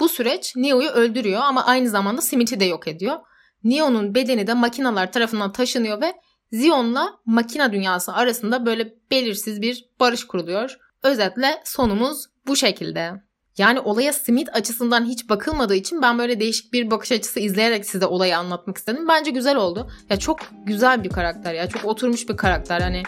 Bu 0.00 0.08
süreç 0.08 0.56
Neo'yu 0.56 0.88
öldürüyor 0.88 1.40
ama 1.40 1.66
aynı 1.66 1.88
zamanda 1.88 2.20
Smith'i 2.20 2.60
de 2.60 2.64
yok 2.64 2.88
ediyor. 2.88 3.16
Neo'nun 3.64 4.14
bedeni 4.14 4.46
de 4.46 4.54
makinalar 4.54 5.12
tarafından 5.12 5.52
taşınıyor 5.52 6.00
ve 6.00 6.14
Zion'la 6.52 7.18
makina 7.26 7.72
dünyası 7.72 8.12
arasında 8.12 8.66
böyle 8.66 8.94
belirsiz 9.10 9.62
bir 9.62 9.84
barış 10.00 10.26
kuruluyor. 10.26 10.78
Özetle 11.02 11.62
sonumuz 11.64 12.26
bu 12.46 12.56
şekilde. 12.56 13.12
Yani 13.58 13.80
olaya 13.80 14.12
Smith 14.12 14.50
açısından 14.52 15.04
hiç 15.04 15.28
bakılmadığı 15.28 15.74
için 15.74 16.02
ben 16.02 16.18
böyle 16.18 16.40
değişik 16.40 16.72
bir 16.72 16.90
bakış 16.90 17.12
açısı 17.12 17.40
izleyerek 17.40 17.86
size 17.86 18.06
olayı 18.06 18.38
anlatmak 18.38 18.78
istedim. 18.78 19.08
Bence 19.08 19.30
güzel 19.30 19.56
oldu. 19.56 19.90
Ya 20.10 20.18
çok 20.18 20.38
güzel 20.66 21.04
bir 21.04 21.10
karakter 21.10 21.54
ya. 21.54 21.68
Çok 21.68 21.84
oturmuş 21.84 22.28
bir 22.28 22.36
karakter. 22.36 22.80
Hani 22.80 23.02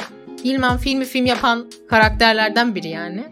Bilmem 0.44 0.76
filmi 0.76 1.04
film 1.04 1.26
yapan 1.26 1.70
karakterlerden 1.88 2.74
biri 2.74 2.88
yani. 2.88 3.24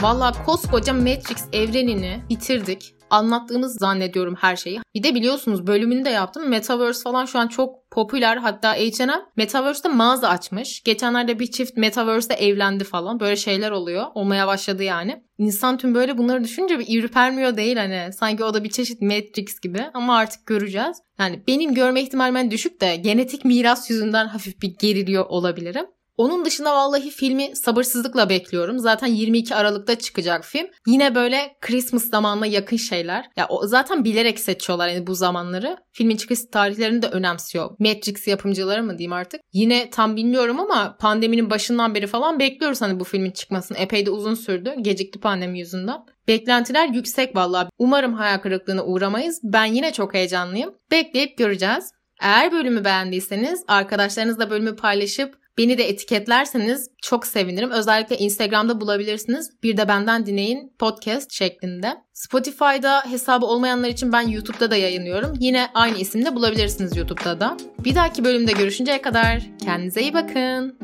Valla 0.00 0.32
koskoca 0.46 0.92
Matrix 0.92 1.44
evrenini 1.52 2.22
bitirdik 2.30 2.94
anlattığımız 3.10 3.78
zannediyorum 3.78 4.34
her 4.34 4.56
şeyi. 4.56 4.80
Bir 4.94 5.02
de 5.02 5.14
biliyorsunuz 5.14 5.66
bölümünü 5.66 6.04
de 6.04 6.10
yaptım. 6.10 6.48
Metaverse 6.48 7.02
falan 7.02 7.24
şu 7.24 7.38
an 7.38 7.48
çok 7.48 7.87
popüler. 7.98 8.36
Hatta 8.36 8.72
H&M 8.72 9.12
Metaverse'de 9.36 9.88
mağaza 9.88 10.28
açmış. 10.28 10.82
Geçenlerde 10.82 11.38
bir 11.38 11.46
çift 11.46 11.76
Metaverse'de 11.76 12.34
evlendi 12.34 12.84
falan. 12.84 13.20
Böyle 13.20 13.36
şeyler 13.36 13.70
oluyor. 13.70 14.06
Olmaya 14.14 14.46
başladı 14.46 14.82
yani. 14.82 15.24
İnsan 15.38 15.78
tüm 15.78 15.94
böyle 15.94 16.18
bunları 16.18 16.44
düşünce 16.44 16.78
bir 16.78 17.02
ürpermiyor 17.02 17.56
değil 17.56 17.76
hani. 17.76 18.12
Sanki 18.12 18.44
o 18.44 18.54
da 18.54 18.64
bir 18.64 18.70
çeşit 18.70 19.02
Matrix 19.02 19.60
gibi. 19.60 19.84
Ama 19.94 20.16
artık 20.16 20.46
göreceğiz. 20.46 20.96
Yani 21.18 21.42
benim 21.48 21.74
görme 21.74 22.00
ihtimalim 22.00 22.50
düşük 22.50 22.80
de 22.80 22.96
genetik 22.96 23.44
miras 23.44 23.90
yüzünden 23.90 24.26
hafif 24.26 24.62
bir 24.62 24.74
geriliyor 24.78 25.26
olabilirim. 25.26 25.86
Onun 26.18 26.44
dışında 26.44 26.74
vallahi 26.74 27.10
filmi 27.10 27.56
sabırsızlıkla 27.56 28.28
bekliyorum. 28.28 28.78
Zaten 28.78 29.06
22 29.06 29.54
Aralık'ta 29.54 29.98
çıkacak 29.98 30.44
film. 30.44 30.66
Yine 30.86 31.14
böyle 31.14 31.56
Christmas 31.60 32.04
zamanına 32.04 32.46
yakın 32.46 32.76
şeyler. 32.76 33.24
Ya 33.36 33.46
o 33.48 33.66
zaten 33.66 34.04
bilerek 34.04 34.40
seçiyorlar 34.40 34.88
yani 34.88 35.06
bu 35.06 35.14
zamanları. 35.14 35.76
Filmin 35.92 36.16
çıkış 36.16 36.38
tarihlerini 36.52 37.02
de 37.02 37.06
önemsiyor. 37.06 37.70
Matrix 37.78 38.26
yapımcıları 38.26 38.82
mı 38.82 38.98
diyeyim 38.98 39.12
artık. 39.12 39.40
Yine 39.52 39.90
tam 39.90 40.16
bilmiyorum 40.16 40.60
ama 40.60 40.96
pandeminin 41.00 41.50
başından 41.50 41.94
beri 41.94 42.06
falan 42.06 42.38
bekliyoruz 42.38 42.82
hani 42.82 43.00
bu 43.00 43.04
filmin 43.04 43.30
çıkmasını. 43.30 43.78
Epey 43.78 44.06
de 44.06 44.10
uzun 44.10 44.34
sürdü. 44.34 44.74
Gecikti 44.80 45.20
pandemi 45.20 45.58
yüzünden. 45.58 45.98
Beklentiler 46.28 46.88
yüksek 46.88 47.36
vallahi. 47.36 47.68
Umarım 47.78 48.14
hayal 48.14 48.38
kırıklığına 48.38 48.84
uğramayız. 48.84 49.40
Ben 49.42 49.64
yine 49.64 49.92
çok 49.92 50.14
heyecanlıyım. 50.14 50.74
Bekleyip 50.90 51.38
göreceğiz. 51.38 51.92
Eğer 52.20 52.52
bölümü 52.52 52.84
beğendiyseniz 52.84 53.64
arkadaşlarınızla 53.68 54.50
bölümü 54.50 54.76
paylaşıp 54.76 55.38
Beni 55.58 55.78
de 55.78 55.88
etiketlerseniz 55.88 56.90
çok 57.02 57.26
sevinirim. 57.26 57.70
Özellikle 57.70 58.18
Instagram'da 58.18 58.80
bulabilirsiniz. 58.80 59.50
Bir 59.62 59.76
de 59.76 59.88
benden 59.88 60.26
dinleyin 60.26 60.72
podcast 60.78 61.32
şeklinde. 61.32 61.96
Spotify'da 62.12 63.04
hesabı 63.06 63.46
olmayanlar 63.46 63.88
için 63.88 64.12
ben 64.12 64.28
YouTube'da 64.28 64.70
da 64.70 64.76
yayınlıyorum. 64.76 65.34
Yine 65.40 65.66
aynı 65.74 65.98
isimle 65.98 66.34
bulabilirsiniz 66.34 66.96
YouTube'da 66.96 67.40
da. 67.40 67.56
Bir 67.84 67.94
dahaki 67.94 68.24
bölümde 68.24 68.52
görüşünceye 68.52 69.02
kadar 69.02 69.42
kendinize 69.64 70.02
iyi 70.02 70.14
bakın. 70.14 70.78